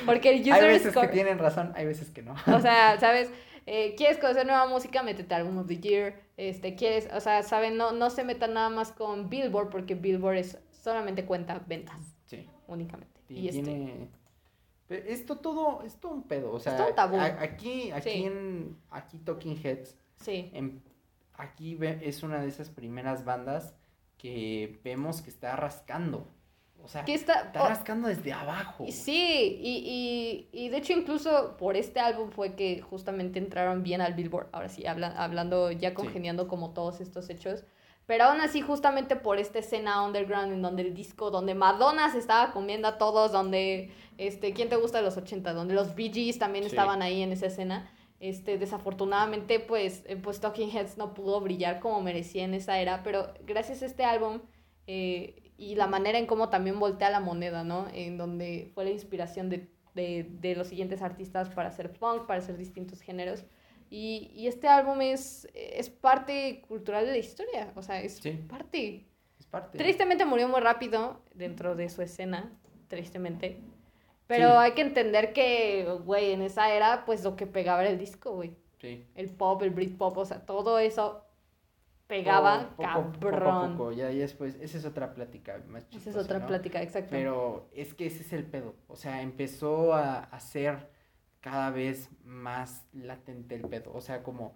porque 0.06 0.30
el 0.30 0.40
User 0.40 0.54
Score. 0.54 0.64
Hay 0.64 0.72
veces 0.72 0.96
que 0.96 1.08
tienen 1.08 1.38
razón, 1.38 1.72
hay 1.76 1.86
veces 1.86 2.10
que 2.10 2.22
no. 2.22 2.34
o 2.46 2.60
sea, 2.60 2.96
¿sabes? 3.00 3.30
Eh, 3.66 3.94
¿Quieres 3.96 4.18
conocer 4.18 4.46
nueva 4.46 4.66
música? 4.66 5.02
Métete 5.02 5.34
a 5.34 5.38
Album 5.38 5.58
of 5.58 5.66
the 5.66 5.78
Year. 5.78 6.14
Este, 6.38 6.74
¿quieres? 6.74 7.08
O 7.14 7.20
sea, 7.20 7.42
¿saben? 7.42 7.76
No, 7.76 7.92
no 7.92 8.08
se 8.08 8.24
metan 8.24 8.54
nada 8.54 8.70
más 8.70 8.92
con 8.92 9.28
Billboard 9.28 9.68
porque 9.68 9.94
Billboard 9.94 10.38
es, 10.38 10.58
solamente 10.70 11.26
cuenta 11.26 11.62
ventas. 11.66 12.16
Sí. 12.24 12.48
Únicamente. 12.66 13.20
Y, 13.28 13.48
este 13.48 13.62
tiene. 13.62 14.08
Esto 14.88 15.36
todo, 15.36 15.82
es 15.82 15.96
todo 16.00 16.12
un 16.12 16.22
pedo. 16.22 16.50
O 16.52 16.58
sea, 16.58 16.72
es 16.72 16.78
todo 16.78 16.88
un 16.88 16.94
tabú. 16.94 17.18
aquí, 17.18 17.90
aquí 17.90 18.24
en. 18.24 18.78
Aquí 18.90 19.18
Talking 19.18 19.60
Heads. 19.62 19.94
Sí. 20.16 20.50
En 20.54 20.82
aquí 21.38 21.78
es 22.02 22.22
una 22.22 22.40
de 22.40 22.48
esas 22.48 22.68
primeras 22.68 23.24
bandas 23.24 23.74
que 24.18 24.80
vemos 24.84 25.22
que 25.22 25.30
está 25.30 25.56
rascando. 25.56 26.28
O 26.82 26.88
sea, 26.88 27.02
está, 27.06 27.50
rascando 27.54 28.08
desde 28.08 28.32
abajo. 28.32 28.86
Sí, 28.90 29.58
y, 29.60 30.48
y, 30.52 30.64
y, 30.64 30.68
de 30.68 30.76
hecho 30.78 30.92
incluso 30.92 31.56
por 31.56 31.76
este 31.76 31.98
álbum 31.98 32.30
fue 32.30 32.54
que 32.54 32.80
justamente 32.82 33.38
entraron 33.38 33.82
bien 33.82 34.00
al 34.00 34.14
Billboard, 34.14 34.48
ahora 34.52 34.68
sí, 34.68 34.86
hablando, 34.86 35.72
ya 35.72 35.92
congeniando 35.92 36.46
como 36.46 36.70
todos 36.70 37.00
estos 37.00 37.30
hechos. 37.30 37.64
Pero 38.06 38.24
aún 38.24 38.40
así, 38.40 38.62
justamente 38.62 39.16
por 39.16 39.38
esta 39.38 39.58
escena 39.58 40.02
underground 40.02 40.52
en 40.52 40.62
donde 40.62 40.82
el 40.82 40.94
disco, 40.94 41.30
donde 41.30 41.54
Madonna 41.54 42.10
se 42.10 42.18
estaba 42.18 42.52
comiendo 42.52 42.88
a 42.88 42.96
todos, 42.96 43.32
donde, 43.32 43.92
este, 44.16 44.54
¿quién 44.54 44.68
te 44.68 44.76
gusta 44.76 44.98
de 44.98 45.04
los 45.04 45.16
80? 45.16 45.52
Donde 45.52 45.74
los 45.74 45.94
Bee 45.94 46.10
Gees 46.10 46.38
también 46.38 46.64
estaban 46.64 47.02
ahí 47.02 47.22
en 47.22 47.32
esa 47.32 47.46
escena 47.46 47.90
este, 48.20 48.58
desafortunadamente, 48.58 49.60
pues, 49.60 50.02
eh, 50.06 50.16
pues 50.16 50.40
Talking 50.40 50.70
Heads 50.70 50.98
no 50.98 51.14
pudo 51.14 51.40
brillar 51.40 51.80
como 51.80 52.00
merecía 52.02 52.44
en 52.44 52.54
esa 52.54 52.80
era, 52.80 53.02
pero 53.02 53.32
gracias 53.46 53.82
a 53.82 53.86
este 53.86 54.04
álbum 54.04 54.40
eh, 54.86 55.52
y 55.56 55.74
la 55.74 55.86
manera 55.86 56.18
en 56.18 56.26
cómo 56.26 56.48
también 56.50 56.78
voltea 56.78 57.10
la 57.10 57.20
moneda, 57.20 57.64
¿no? 57.64 57.86
En 57.92 58.16
donde 58.18 58.70
fue 58.74 58.84
la 58.84 58.90
inspiración 58.90 59.48
de 59.50 59.68
de, 59.94 60.28
de 60.40 60.54
los 60.54 60.68
siguientes 60.68 61.02
artistas 61.02 61.48
para 61.50 61.70
hacer 61.70 61.92
punk, 61.92 62.26
para 62.26 62.38
hacer 62.38 62.56
distintos 62.56 63.00
géneros. 63.00 63.44
Y, 63.90 64.30
y 64.32 64.46
este 64.46 64.68
álbum 64.68 65.00
es, 65.00 65.48
es 65.54 65.90
parte 65.90 66.62
cultural 66.68 67.04
de 67.04 67.12
la 67.12 67.18
historia, 67.18 67.72
o 67.74 67.82
sea, 67.82 68.00
es 68.00 68.16
Sí. 68.18 68.30
parte. 68.30 69.06
Es 69.40 69.46
parte. 69.46 69.76
Tristemente 69.76 70.24
murió 70.24 70.46
muy 70.48 70.60
rápido 70.60 71.20
dentro 71.34 71.74
de 71.74 71.88
su 71.88 72.02
escena, 72.02 72.52
tristemente. 72.86 73.60
Pero 74.28 74.50
Sí. 74.50 74.56
hay 74.58 74.72
que 74.72 74.82
entender 74.82 75.32
que, 75.32 75.98
güey, 76.04 76.30
en 76.32 76.42
esa 76.42 76.72
era, 76.72 77.04
pues 77.04 77.24
lo 77.24 77.34
que 77.34 77.46
pegaba 77.48 77.80
era 77.80 77.90
el 77.90 77.98
disco, 77.98 78.32
güey. 78.32 78.54
Sí. 78.80 79.04
El 79.16 79.30
pop, 79.30 79.60
el 79.62 79.70
Britpop, 79.70 80.16
o 80.18 80.24
sea, 80.24 80.46
todo 80.46 80.78
eso 80.78 81.24
pegaba 82.06 82.70
Poco- 82.76 82.82
cabrón. 83.20 83.76
poco, 83.76 83.92
ya, 83.92 84.10
ya 84.10 84.20
después, 84.20 84.56
esa 84.60 84.78
es 84.78 84.84
otra 84.84 85.12
plática 85.14 85.60
más 85.68 85.86
Esa 85.92 86.10
es 86.10 86.16
otra 86.16 86.38
¿no? 86.38 86.46
plática, 86.46 86.80
exacto. 86.82 87.10
Pero 87.10 87.68
es 87.74 87.92
que 87.94 88.06
ese 88.06 88.22
es 88.22 88.32
el 88.32 88.44
pedo. 88.44 88.74
O 88.86 88.96
sea, 88.96 89.20
empezó 89.22 89.92
a, 89.94 90.20
a 90.20 90.40
ser 90.40 90.88
cada 91.40 91.70
vez 91.70 92.08
más 92.24 92.86
latente 92.92 93.54
el 93.56 93.62
pedo. 93.62 93.92
O 93.92 94.00
sea, 94.00 94.22
como. 94.22 94.54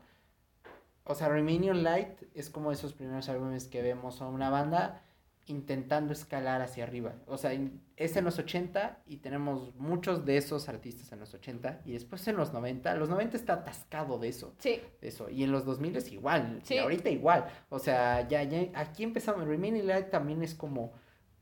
O 1.05 1.15
sea, 1.15 1.29
Remaining 1.29 1.83
Light 1.83 2.23
es 2.35 2.49
como 2.49 2.71
esos 2.73 2.95
primeros 2.95 3.29
álbumes 3.29 3.67
que 3.69 3.83
vemos 3.83 4.23
a 4.23 4.29
una 4.29 4.51
banda 4.51 5.03
intentando 5.47 6.13
escalar 6.13 6.63
hacia 6.63 6.85
arriba. 6.85 7.15
O 7.27 7.37
sea, 7.37 7.53
es 7.97 8.17
en 8.17 8.25
los 8.25 8.39
80 8.39 9.01
y 9.07 9.17
tenemos 9.19 9.75
muchos 9.77 10.25
de 10.25 10.37
esos 10.37 10.69
artistas 10.69 11.11
en 11.13 11.19
los 11.21 11.35
80 11.35 11.81
y 11.85 11.93
después 11.93 12.27
en 12.29 12.37
los 12.37 12.53
90. 12.53 12.95
Los 12.95 13.09
90 13.09 13.37
está 13.37 13.55
atascado 13.55 14.19
de 14.19 14.29
eso. 14.29 14.55
Sí, 14.59 14.81
de 15.01 15.09
Eso, 15.09 15.29
y 15.31 15.43
en 15.43 15.51
los 15.53 15.65
2000 15.65 15.97
es 15.97 16.13
igual, 16.13 16.61
Sí. 16.63 16.75
y 16.75 16.79
ahorita 16.79 17.11
igual, 17.11 17.47
o 17.71 17.79
sea, 17.79 18.27
ya, 18.29 18.43
ya, 18.45 18.69
aquí 18.75 19.03
empezamos, 19.03 19.45
Remaining 19.47 19.87
Light 19.87 20.11
también 20.11 20.43
es 20.43 20.55
como, 20.55 20.93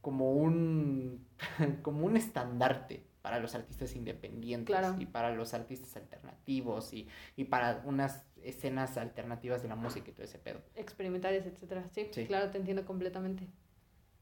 como 0.01 0.33
un, 0.33 1.27
como 1.83 2.07
un 2.07 2.17
estandarte 2.17 3.05
para 3.21 3.39
los 3.39 3.55
artistas 3.55 3.95
independientes 3.95 4.75
Claro. 4.75 4.97
y 4.99 5.05
para 5.05 5.35
los 5.35 5.53
artistas 5.53 5.95
alternativos 5.97 6.95
y, 6.95 7.07
y 7.37 7.45
para 7.45 7.83
unas 7.85 8.25
escenas 8.43 8.97
alternativas 8.97 9.61
de 9.61 9.69
la 9.69 9.77
música 9.77 10.11
y 10.11 10.15
todo 10.15 10.25
ese 10.25 10.39
pedo. 10.39 10.63
experimentales, 10.75 11.45
etcétera. 11.45 11.85
Sí, 11.93 12.09
Sí. 12.13 12.25
claro, 12.25 12.51
te 12.51 12.57
entiendo 12.57 12.87
completamente. 12.87 13.47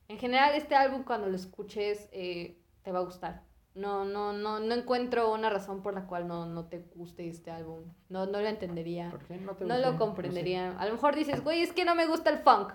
En 0.08 0.18
general, 0.18 0.54
este 0.54 0.74
álbum 0.74 1.02
cuando 1.04 1.28
lo 1.28 1.36
escuches 1.36 2.08
eh, 2.12 2.58
te 2.82 2.92
va 2.92 3.00
a 3.00 3.02
gustar. 3.02 3.42
No, 3.74 4.04
no, 4.04 4.32
no, 4.32 4.58
no 4.58 4.74
encuentro 4.74 5.32
una 5.32 5.50
razón 5.50 5.82
por 5.82 5.94
la 5.94 6.06
cual 6.06 6.26
no, 6.26 6.46
no 6.46 6.64
te 6.64 6.78
guste 6.96 7.28
este 7.28 7.50
álbum. 7.50 7.84
No, 8.08 8.26
no 8.26 8.40
lo 8.40 8.46
entendería. 8.48 9.10
¿Por 9.10 9.22
qué 9.24 9.36
no 9.36 9.54
te 9.54 9.64
No 9.64 9.74
gusta? 9.74 9.86
lo 9.86 9.92
sé. 9.92 9.98
comprendería. 9.98 10.76
A 10.78 10.86
lo 10.86 10.92
mejor 10.92 11.14
dices, 11.14 11.44
güey, 11.44 11.62
es 11.62 11.72
que 11.72 11.84
no 11.84 11.94
me 11.94 12.06
gusta 12.06 12.30
el 12.30 12.38
funk. 12.38 12.72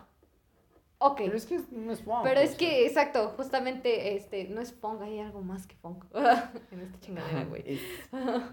Ok. 1.00 1.17
Pero 1.17 1.36
es 1.36 1.46
que 1.46 1.60
no 1.72 1.91
es 1.91 2.02
funk, 2.02 2.19
Pero 2.24 2.39
o 2.39 2.43
es 2.43 2.52
sea. 2.52 2.60
que, 2.60 2.86
exacto, 2.86 3.34
justamente, 3.36 4.15
este, 4.15 4.46
no 4.46 4.62
es 4.62 4.72
funk, 4.74 5.02
hay 5.02 5.19
algo 5.19 5.41
más 5.41 5.67
que 5.67 5.76
funk 5.76 6.06
en 6.72 6.80
esta 6.80 7.00
chingadera, 7.02 7.43
güey. 7.46 7.63
Es, 7.65 7.82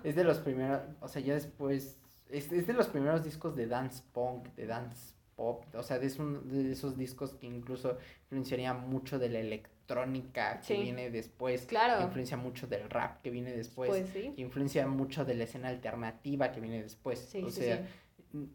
es 0.02 0.16
de 0.16 0.24
los 0.24 0.38
primeros, 0.38 0.80
o 1.00 1.06
sea, 1.06 1.22
ya 1.22 1.34
después, 1.34 2.00
es, 2.30 2.50
es 2.50 2.66
de 2.66 2.72
los 2.72 2.88
primeros 2.88 3.22
discos 3.22 3.54
de 3.54 3.68
dance 3.68 4.02
punk, 4.12 4.48
de 4.56 4.66
dance 4.66 5.14
pop, 5.40 5.64
o 5.74 5.82
sea, 5.82 5.96
es 5.96 6.18
uno 6.18 6.40
de 6.42 6.72
esos 6.72 6.98
discos 6.98 7.32
que 7.32 7.46
incluso 7.46 7.96
influenciaría 8.24 8.74
mucho 8.74 9.18
de 9.18 9.30
la 9.30 9.38
electrónica 9.38 10.58
que 10.60 10.74
Sí. 10.76 10.82
viene 10.82 11.10
después, 11.10 11.62
que 11.62 11.68
Claro, 11.68 12.04
influencia 12.04 12.36
mucho 12.36 12.66
del 12.66 12.90
rap 12.90 13.22
que 13.22 13.30
viene 13.30 13.50
después, 13.52 13.88
pues 13.88 14.10
sí. 14.10 14.32
que 14.36 14.42
influencia 14.42 14.86
mucho 14.86 15.24
de 15.24 15.34
la 15.34 15.44
escena 15.44 15.68
alternativa 15.68 16.52
que 16.52 16.60
viene 16.60 16.82
después, 16.82 17.18
Sí, 17.20 17.42
o 17.42 17.50
sea, 17.50 17.88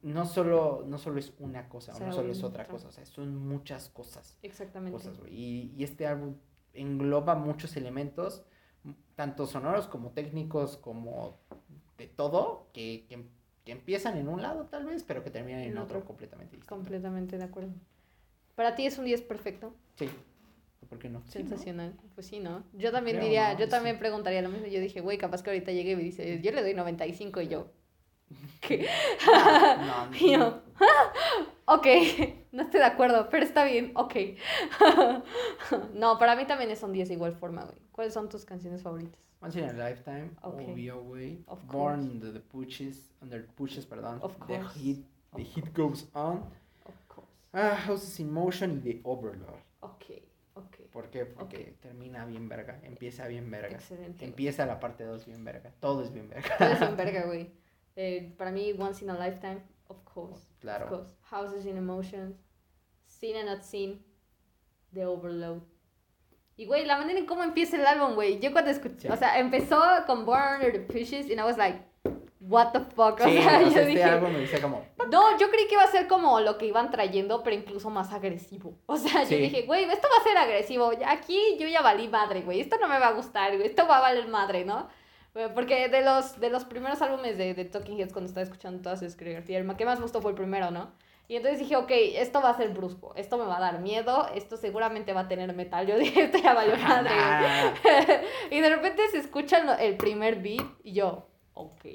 no 0.04 0.26
solo, 0.28 0.84
no 0.88 0.98
solo 1.00 1.18
es 1.20 1.34
una 1.40 1.68
cosa, 1.70 1.94
o 1.94 1.98
sea, 1.98 2.06
no 2.08 2.14
solo 2.14 2.32
es 2.32 2.40
un- 2.40 2.46
otra 2.46 2.68
cosa, 2.68 2.88
o 2.88 2.92
sea, 2.92 3.04
son 3.06 3.36
muchas 3.36 3.90
cosas 3.90 4.38
Exactamente. 4.44 4.96
cosas. 4.96 5.18
Y, 5.28 5.74
y 5.76 5.84
este 5.84 6.06
álbum 6.06 6.36
engloba 6.74 7.34
muchos 7.36 7.76
elementos, 7.78 8.46
tanto 9.16 9.48
sonoros 9.48 9.88
como 9.88 10.12
técnicos, 10.12 10.78
como 10.78 11.40
de 11.98 12.08
todo, 12.08 12.70
que, 12.74 13.06
que, 13.10 13.26
que 13.66 13.72
empiezan 13.74 14.18
en 14.18 14.28
un 14.30 14.42
lado 14.42 14.66
tal 14.68 14.86
vez, 14.86 15.04
pero 15.04 15.24
que 15.24 15.30
terminan 15.32 15.62
en, 15.62 15.72
En 15.72 15.78
otro, 15.80 15.98
otro. 15.98 16.08
completamente 16.08 16.56
distinto. 16.56 16.76
Completamente 16.76 17.38
de 17.38 17.44
acuerdo. 17.44 17.72
Para 18.56 18.76
ti 18.76 18.86
es 18.86 18.98
un 18.98 19.06
10 19.06 19.22
perfecto, 19.24 19.76
Sí. 19.98 20.10
¿Por 20.88 21.00
qué 21.00 21.10
no? 21.10 21.20
Sí, 21.22 21.40
¿no? 21.42 21.50
sensacional. 21.50 21.94
Pues 22.14 22.28
sí, 22.28 22.40
¿no? 22.40 22.64
Yo 22.74 22.92
también 22.92 23.16
Creo, 23.18 23.26
diría, 23.26 23.54
¿no? 23.54 23.60
yo 23.60 23.66
Sí. 23.66 23.72
también 23.72 23.98
preguntaría 23.98 24.44
lo 24.44 24.50
mismo. 24.50 24.68
Yo 24.68 24.80
dije, 24.80 25.02
güey, 25.02 25.18
capaz 25.18 25.42
que 25.42 25.50
ahorita 25.50 25.72
llegue 25.72 25.92
y 25.92 25.96
me 25.96 26.04
dice, 26.04 26.40
yo 26.42 26.52
le 26.52 26.62
doy 26.62 26.76
95 26.76 27.42
y 27.42 27.48
yo, 27.48 27.72
¿qué? 28.62 28.86
No, 29.26 30.06
no, 30.06 30.16
Y 30.20 30.34
yo, 30.34 30.62
ok, 31.66 31.88
no 32.52 32.62
estoy 32.62 32.80
de 32.82 32.86
acuerdo, 32.86 33.30
pero 33.32 33.44
está 33.44 33.66
bien, 33.66 33.94
ok. 33.96 34.14
no, 35.96 36.18
para 36.20 36.36
mí 36.36 36.46
también 36.46 36.70
es 36.70 36.84
un 36.84 36.94
10 36.94 37.08
de 37.08 37.14
igual 37.16 37.34
forma, 37.34 37.64
güey. 37.64 37.78
¿Cuáles 37.92 38.14
son 38.14 38.30
tus 38.30 38.46
canciones 38.46 38.84
favoritas? 38.84 39.20
Once 39.46 39.60
in 39.60 39.70
a 39.70 39.74
Lifetime, 39.90 40.32
Ok. 40.42 40.62
OVO, 40.62 41.04
güey. 41.04 41.44
Born 41.46 41.68
course. 41.68 42.02
under 42.02 42.34
the 42.34 42.40
pushes, 42.40 43.12
under 43.22 43.46
pushes, 43.56 43.86
perdón. 43.86 44.20
Of 44.22 44.36
The 44.48 44.60
course. 44.60 44.80
Heat, 44.80 45.06
the 45.36 45.42
Of 45.44 45.48
heat 45.56 45.74
Goes 45.74 46.08
On. 46.14 46.38
Of 46.86 47.08
course. 47.08 47.30
Ah, 47.54 47.76
Houses 47.88 48.20
in 48.20 48.32
Motion 48.32 48.82
y 48.84 48.94
The 48.94 49.02
Overlord. 49.04 49.62
Ok, 49.82 50.06
ok. 50.56 50.76
¿Por 50.92 51.10
qué? 51.10 51.26
Porque 51.26 51.78
termina 51.82 52.26
bien 52.26 52.50
verga, 52.50 52.80
empieza 52.84 53.28
bien 53.28 53.50
verga. 53.52 53.76
Excelente. 53.76 54.26
Empieza 54.26 54.66
la 54.66 54.80
parte 54.80 55.04
2 55.04 55.26
bien 55.26 55.44
verga. 55.44 55.72
Todo 55.80 56.02
es 56.04 56.12
bien 56.12 56.28
verga. 56.30 56.58
Todo 56.58 56.72
es 56.72 56.82
en 56.82 56.96
verga, 56.98 57.26
güey. 57.28 57.52
Eh, 57.96 58.34
para 58.38 58.52
mí, 58.52 58.74
Once 58.78 59.04
in 59.06 59.10
a 59.12 59.18
Lifetime, 59.28 59.62
of 59.88 60.04
course. 60.04 60.48
Claro. 60.60 60.86
Of 60.86 60.90
course. 60.92 61.14
Houses 61.30 61.66
in 61.66 61.78
Emotions, 61.78 62.36
Seen 63.06 63.36
and 63.38 63.48
Not 63.50 63.64
Seen, 63.64 64.04
The 64.94 65.06
Overload. 65.06 65.62
Y, 66.58 66.66
güey, 66.68 66.86
la 66.86 66.98
manera 66.98 67.20
en 67.20 67.26
cómo 67.26 67.44
empieza 67.44 67.76
el 67.78 67.86
álbum, 67.86 68.16
güey. 68.16 68.40
Yo 68.40 68.52
cuando 68.54 68.72
escuché, 68.72 69.02
Sí. 69.02 69.08
o 69.10 69.16
sea, 69.18 69.40
empezó 69.40 69.82
con 70.08 70.26
Born 70.26 70.56
Under 70.56 70.72
the 70.72 70.80
Pushes 70.82 71.28
y 71.30 71.34
I 71.34 71.42
was 71.42 71.58
like, 71.58 71.80
what 72.40 72.72
the 72.72 72.80
fuck. 72.80 73.20
O 73.22 73.26
Sí, 73.26 73.42
sea, 73.42 73.62
yo 73.62 73.68
este 73.68 73.86
dije, 73.88 74.04
álbum 74.04 74.32
me 74.32 74.40
decía 74.40 74.62
como, 74.62 74.86
no, 75.12 75.38
yo 75.38 75.50
creí 75.52 75.68
que 75.68 75.74
iba 75.74 75.84
a 75.84 75.88
ser 75.92 76.08
como 76.08 76.40
lo 76.40 76.58
que 76.58 76.66
iban 76.68 76.92
trayendo, 76.92 77.44
pero 77.44 77.56
incluso 77.58 77.90
más 77.90 78.14
agresivo. 78.14 78.78
O 78.86 78.96
sea, 78.98 79.26
Sí. 79.26 79.36
yo 79.36 79.42
dije, 79.42 79.64
güey, 79.64 79.84
esto 79.84 80.08
va 80.16 80.22
a 80.22 80.28
ser 80.28 80.38
agresivo. 80.38 80.92
Aquí 81.08 81.58
yo 81.60 81.68
ya 81.68 81.82
valí 81.82 82.08
madre, 82.08 82.42
güey. 82.42 82.62
Esto 82.62 82.78
no 82.80 82.88
me 82.88 83.00
va 83.00 83.08
a 83.08 83.12
gustar, 83.14 83.56
güey. 83.58 83.68
Esto 83.68 83.86
va 83.88 83.98
a 83.98 84.02
valer 84.02 84.28
madre, 84.28 84.64
¿no? 84.64 84.88
Porque 85.54 85.90
de 85.90 86.02
los, 86.02 86.40
de 86.40 86.50
los 86.50 86.64
primeros 86.64 87.02
álbumes 87.02 87.38
de, 87.38 87.54
de 87.54 87.66
Talking 87.66 88.00
Heads, 88.00 88.14
cuando 88.14 88.30
estaba 88.30 88.46
escuchando 88.46 88.82
toda 88.82 88.96
su 88.96 89.04
discografía, 89.04 89.58
el 89.60 89.76
que 89.76 89.84
más 89.84 90.00
gustó 90.00 90.22
fue 90.22 90.32
el 90.32 90.38
primero, 90.38 90.72
¿no? 90.72 90.92
Y 91.28 91.36
entonces 91.38 91.60
dije, 91.60 91.76
ok, 91.76 91.90
esto 91.92 92.42
va 92.42 92.52
a 92.52 92.58
ser 92.58 92.70
brusco, 92.70 93.14
esto 93.16 93.38
me 93.38 93.46
va 93.46 93.58
a 93.58 93.60
dar 93.60 93.80
miedo, 93.82 94.28
esto 94.36 94.58
seguramente 94.58 95.12
va 95.14 95.22
a 95.22 95.28
tener 95.28 95.54
metal. 95.54 95.88
Yo 95.88 95.98
dije, 95.98 96.24
esto 96.26 96.38
ya 96.38 96.54
valió 96.54 96.78
madre, 96.78 97.10
güey. 97.10 97.20
"Ah, 97.86 98.22
y 98.52 98.60
de 98.60 98.70
repente 98.70 99.02
se 99.10 99.18
escucha 99.20 99.60
el, 99.82 99.98
primer 99.98 100.42
beat 100.42 100.66
y 100.84 100.94
yo, 100.94 101.28
ok, 101.54 101.86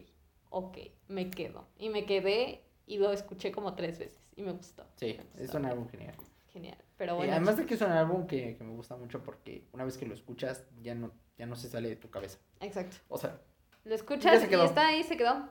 ok, 0.51 0.79
me 1.09 1.31
quedo. 1.31 1.69
Y 1.79 1.89
me 1.91 2.05
quedé 2.07 2.65
y 2.87 2.99
lo 2.99 3.13
escuché 3.13 3.53
como 3.53 3.75
tres 3.75 3.99
veces 3.99 4.21
y 4.35 4.43
me 4.43 4.53
gustó. 4.53 4.85
Sí, 4.97 5.19
Me 5.37 5.45
es 5.45 5.55
un 5.55 5.65
álbum 5.65 5.89
genial. 5.89 6.15
Genial. 6.53 6.79
Pero 6.97 7.15
Y 7.15 7.17
bueno. 7.19 7.33
además 7.33 7.57
de 7.57 7.67
que 7.67 7.75
es 7.75 7.81
un 7.81 7.93
álbum 7.93 8.27
que, 8.27 8.57
que 8.57 8.65
me 8.65 8.75
gusta 8.75 8.97
mucho 8.97 9.23
porque 9.23 9.69
una 9.73 9.85
vez 9.85 9.97
que 9.97 10.07
lo 10.07 10.15
escuchas 10.15 10.67
ya 10.83 10.95
no, 10.95 11.13
ya 11.39 11.47
no 11.47 11.55
se 11.55 11.69
sale 11.69 11.89
de 11.89 11.97
tu 11.97 12.11
cabeza. 12.11 12.39
Exacto. 12.61 12.97
O 13.09 13.17
sea, 13.17 13.41
Lo 13.85 13.95
escuchas 13.95 14.43
y 14.51 14.55
está 14.55 14.89
ahí, 14.89 15.05
se 15.05 15.17
quedó. 15.17 15.49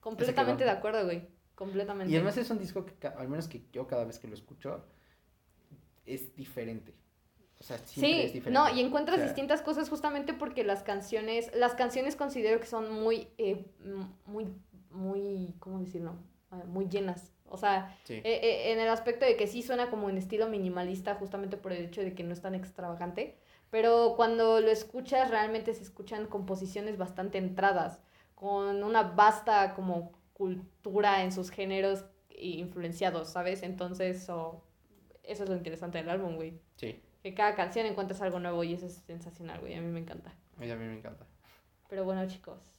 Completamente 0.00 0.64
quedó. 0.64 0.72
de 0.72 0.78
acuerdo, 0.78 1.04
güey. 1.04 1.26
Completamente. 1.62 2.12
y 2.12 2.16
además 2.16 2.36
es 2.36 2.50
un 2.50 2.58
disco 2.58 2.84
que 2.84 3.06
al 3.06 3.28
menos 3.28 3.46
que 3.46 3.62
yo 3.72 3.86
cada 3.86 4.04
vez 4.04 4.18
que 4.18 4.26
lo 4.26 4.34
escucho 4.34 4.84
es 6.04 6.34
diferente. 6.34 6.92
O 7.60 7.62
sea, 7.62 7.78
siempre 7.78 8.24
es 8.24 8.32
diferente. 8.32 8.58
no, 8.58 8.68
y 8.74 8.80
encuentras 8.80 9.18
O 9.18 9.20
sea, 9.20 9.26
distintas 9.28 9.62
cosas 9.62 9.88
justamente 9.88 10.34
porque 10.34 10.64
las 10.64 10.82
canciones, 10.82 11.50
las 11.54 11.74
canciones 11.74 12.16
considero 12.16 12.58
que 12.58 12.66
son 12.66 12.90
muy, 12.90 13.28
eh, 13.38 13.64
muy, 14.26 14.48
muy, 14.90 15.54
¿cómo 15.60 15.78
decirlo? 15.78 16.16
Ah, 16.50 16.64
Muy 16.66 16.88
llenas. 16.88 17.30
O 17.46 17.56
sea, 17.56 17.96
Sí, 18.04 18.14
Eh, 18.14 18.22
eh, 18.24 18.72
en 18.72 18.80
el 18.80 18.88
aspecto 18.88 19.24
de 19.24 19.36
que 19.36 19.46
sí 19.46 19.62
suena 19.62 19.90
como 19.90 20.10
en 20.10 20.18
estilo 20.18 20.48
minimalista, 20.48 21.14
justamente 21.14 21.56
por 21.56 21.72
el 21.72 21.84
hecho 21.84 22.00
de 22.00 22.14
que 22.14 22.24
no 22.24 22.32
es 22.32 22.40
tan 22.40 22.56
extravagante, 22.56 23.36
pero 23.70 24.14
cuando 24.16 24.60
lo 24.60 24.70
escuchas 24.70 25.30
realmente 25.30 25.72
se 25.74 25.82
escuchan 25.84 26.26
composiciones 26.26 26.98
bastante 26.98 27.38
entradas, 27.38 28.00
con 28.34 28.82
una 28.82 29.02
vasta 29.04 29.74
como 29.74 30.12
cultura 30.32 31.22
en 31.24 31.32
sus 31.32 31.50
géneros 31.50 32.04
influenciados, 32.36 33.28
¿sabes? 33.30 33.62
Entonces, 33.62 34.28
oh, 34.30 34.62
eso 35.22 35.44
es 35.44 35.48
lo 35.50 35.56
interesante 35.56 35.98
del 35.98 36.10
álbum, 36.10 36.36
güey. 36.36 36.58
sí, 36.76 37.00
Que 37.22 37.34
cada 37.34 37.54
canción 37.54 37.86
encuentras 37.86 38.20
algo 38.22 38.40
nuevo 38.40 38.64
y 38.64 38.74
eso 38.74 38.86
es 38.86 38.94
sensacional, 38.94 39.60
güey. 39.60 39.74
A 39.74 39.80
mí 39.80 39.88
me 39.88 40.00
encanta. 40.00 40.30
a 40.56 40.60
mí 40.60 40.68
también 40.68 40.90
me 40.90 40.98
encanta. 40.98 41.26
Pero 41.88 42.04
bueno, 42.04 42.26
chicos. 42.26 42.72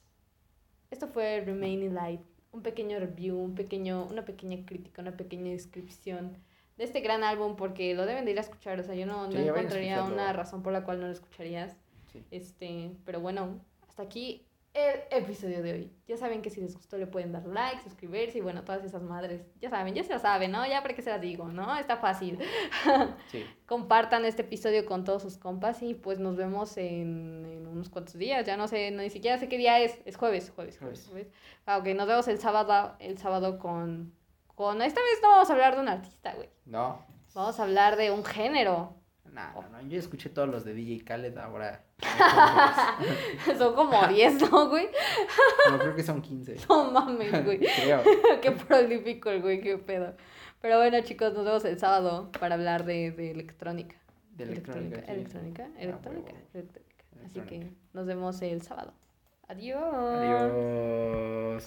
Esto 0.90 1.08
fue 1.08 1.42
Remaining 1.44 1.94
Light. 1.94 2.20
Un 2.52 2.62
pequeño 2.62 2.98
review, 3.00 3.36
un 3.36 3.54
pequeño, 3.54 4.04
una 4.06 4.24
pequeña 4.24 4.64
crítica, 4.64 5.02
una 5.02 5.16
pequeña 5.16 5.50
descripción 5.50 6.36
de 6.76 6.84
este 6.84 7.00
gran 7.00 7.24
álbum 7.24 7.56
porque 7.56 7.94
lo 7.94 8.06
deben 8.06 8.24
de 8.24 8.32
ir 8.32 8.38
a 8.38 8.42
escuchar. 8.42 8.78
O 8.78 8.82
sea, 8.84 8.94
yo 8.94 9.06
no, 9.06 9.26
no 9.26 9.32
Sí, 9.32 9.38
a 9.38 9.46
encontraría 9.46 10.02
una 10.04 10.32
razón 10.32 10.62
por 10.62 10.72
la 10.72 10.84
cual 10.84 11.00
no 11.00 11.06
lo 11.06 11.12
escucharías. 11.12 11.76
Sí. 12.12 12.24
Este, 12.30 12.92
pero 13.04 13.20
bueno, 13.20 13.60
hasta 13.88 14.02
aquí 14.02 14.46
el 14.74 15.00
episodio 15.10 15.62
de 15.62 15.72
hoy. 15.72 15.92
Ya 16.08 16.16
saben 16.16 16.42
que 16.42 16.50
si 16.50 16.60
les 16.60 16.74
gustó 16.74 16.98
le 16.98 17.06
pueden 17.06 17.30
dar 17.30 17.46
like, 17.46 17.80
suscribirse 17.82 18.38
y 18.38 18.40
bueno, 18.40 18.64
todas 18.64 18.84
esas 18.84 19.02
madres. 19.02 19.46
Ya 19.60 19.70
saben, 19.70 19.94
ya 19.94 20.02
se 20.02 20.12
lo 20.12 20.18
saben, 20.18 20.50
¿no? 20.50 20.66
Ya 20.66 20.82
para 20.82 20.94
qué 20.94 21.02
se 21.02 21.10
las 21.10 21.20
digo, 21.20 21.46
¿no? 21.48 21.76
Está 21.78 21.96
fácil. 21.96 22.38
Sí. 23.30 23.44
Compartan 23.66 24.24
este 24.24 24.42
episodio 24.42 24.84
con 24.84 25.04
todos 25.04 25.22
sus 25.22 25.38
compas 25.38 25.82
y 25.82 25.94
pues 25.94 26.18
nos 26.18 26.36
vemos 26.36 26.76
en, 26.76 27.44
en 27.46 27.66
unos 27.66 27.88
cuantos 27.88 28.14
días. 28.14 28.44
Ya 28.46 28.56
no 28.56 28.68
sé, 28.68 28.90
no, 28.90 29.02
ni 29.02 29.10
siquiera 29.10 29.38
sé 29.38 29.48
qué 29.48 29.56
día 29.56 29.80
es. 29.80 29.98
Es 30.04 30.16
jueves, 30.16 30.50
jueves, 30.54 30.78
jueves. 30.78 31.08
Jueves. 31.08 31.28
jueves. 31.30 31.32
Ah, 31.66 31.78
ok, 31.78 31.86
nos 31.94 32.06
vemos 32.06 32.28
el 32.28 32.38
sábado, 32.38 32.96
el 32.98 33.18
sábado 33.18 33.58
con, 33.58 34.12
con... 34.54 34.82
Esta 34.82 35.00
vez 35.00 35.20
no 35.22 35.30
vamos 35.30 35.50
a 35.50 35.52
hablar 35.52 35.74
de 35.76 35.80
un 35.80 35.88
artista, 35.88 36.34
güey. 36.34 36.48
No. 36.66 37.04
Vamos 37.34 37.58
a 37.58 37.62
hablar 37.62 37.96
de 37.96 38.10
un 38.10 38.24
género. 38.24 38.94
No, 39.34 39.62
no, 39.62 39.68
no. 39.82 39.88
Yo 39.88 39.98
escuché 39.98 40.30
todos 40.30 40.48
los 40.48 40.64
de 40.64 40.74
DJ 40.74 41.04
Khaled 41.04 41.36
ahora. 41.38 41.84
Son 43.58 43.74
como 43.74 44.06
10, 44.06 44.50
¿no, 44.50 44.68
güey? 44.68 44.88
No, 45.70 45.78
creo 45.78 45.96
que 45.96 46.02
son 46.02 46.22
15. 46.22 46.56
No 46.68 46.90
mames, 46.92 47.44
güey. 47.44 47.58
Creo. 47.58 48.02
qué 48.40 48.52
prolífico 48.52 49.30
el 49.30 49.42
güey, 49.42 49.60
qué 49.60 49.76
pedo. 49.78 50.14
Pero 50.60 50.78
bueno, 50.78 51.00
chicos, 51.02 51.34
nos 51.34 51.44
vemos 51.44 51.64
el 51.64 51.78
sábado 51.78 52.30
para 52.38 52.54
hablar 52.54 52.84
de, 52.84 53.10
de 53.10 53.30
electrónica. 53.32 53.96
De 54.30 54.44
electrónica. 54.44 55.02
sí. 55.04 55.10
electrónica, 55.12 55.68
electrónica, 55.78 56.32
huevo. 56.32 56.44
electrónica. 56.54 57.04
Así 57.24 57.38
Electrónica. 57.38 57.68
que 57.68 57.76
nos 57.92 58.06
vemos 58.06 58.40
el 58.42 58.62
sábado. 58.62 58.94
Adiós. 59.48 59.82
Adiós. 59.82 61.62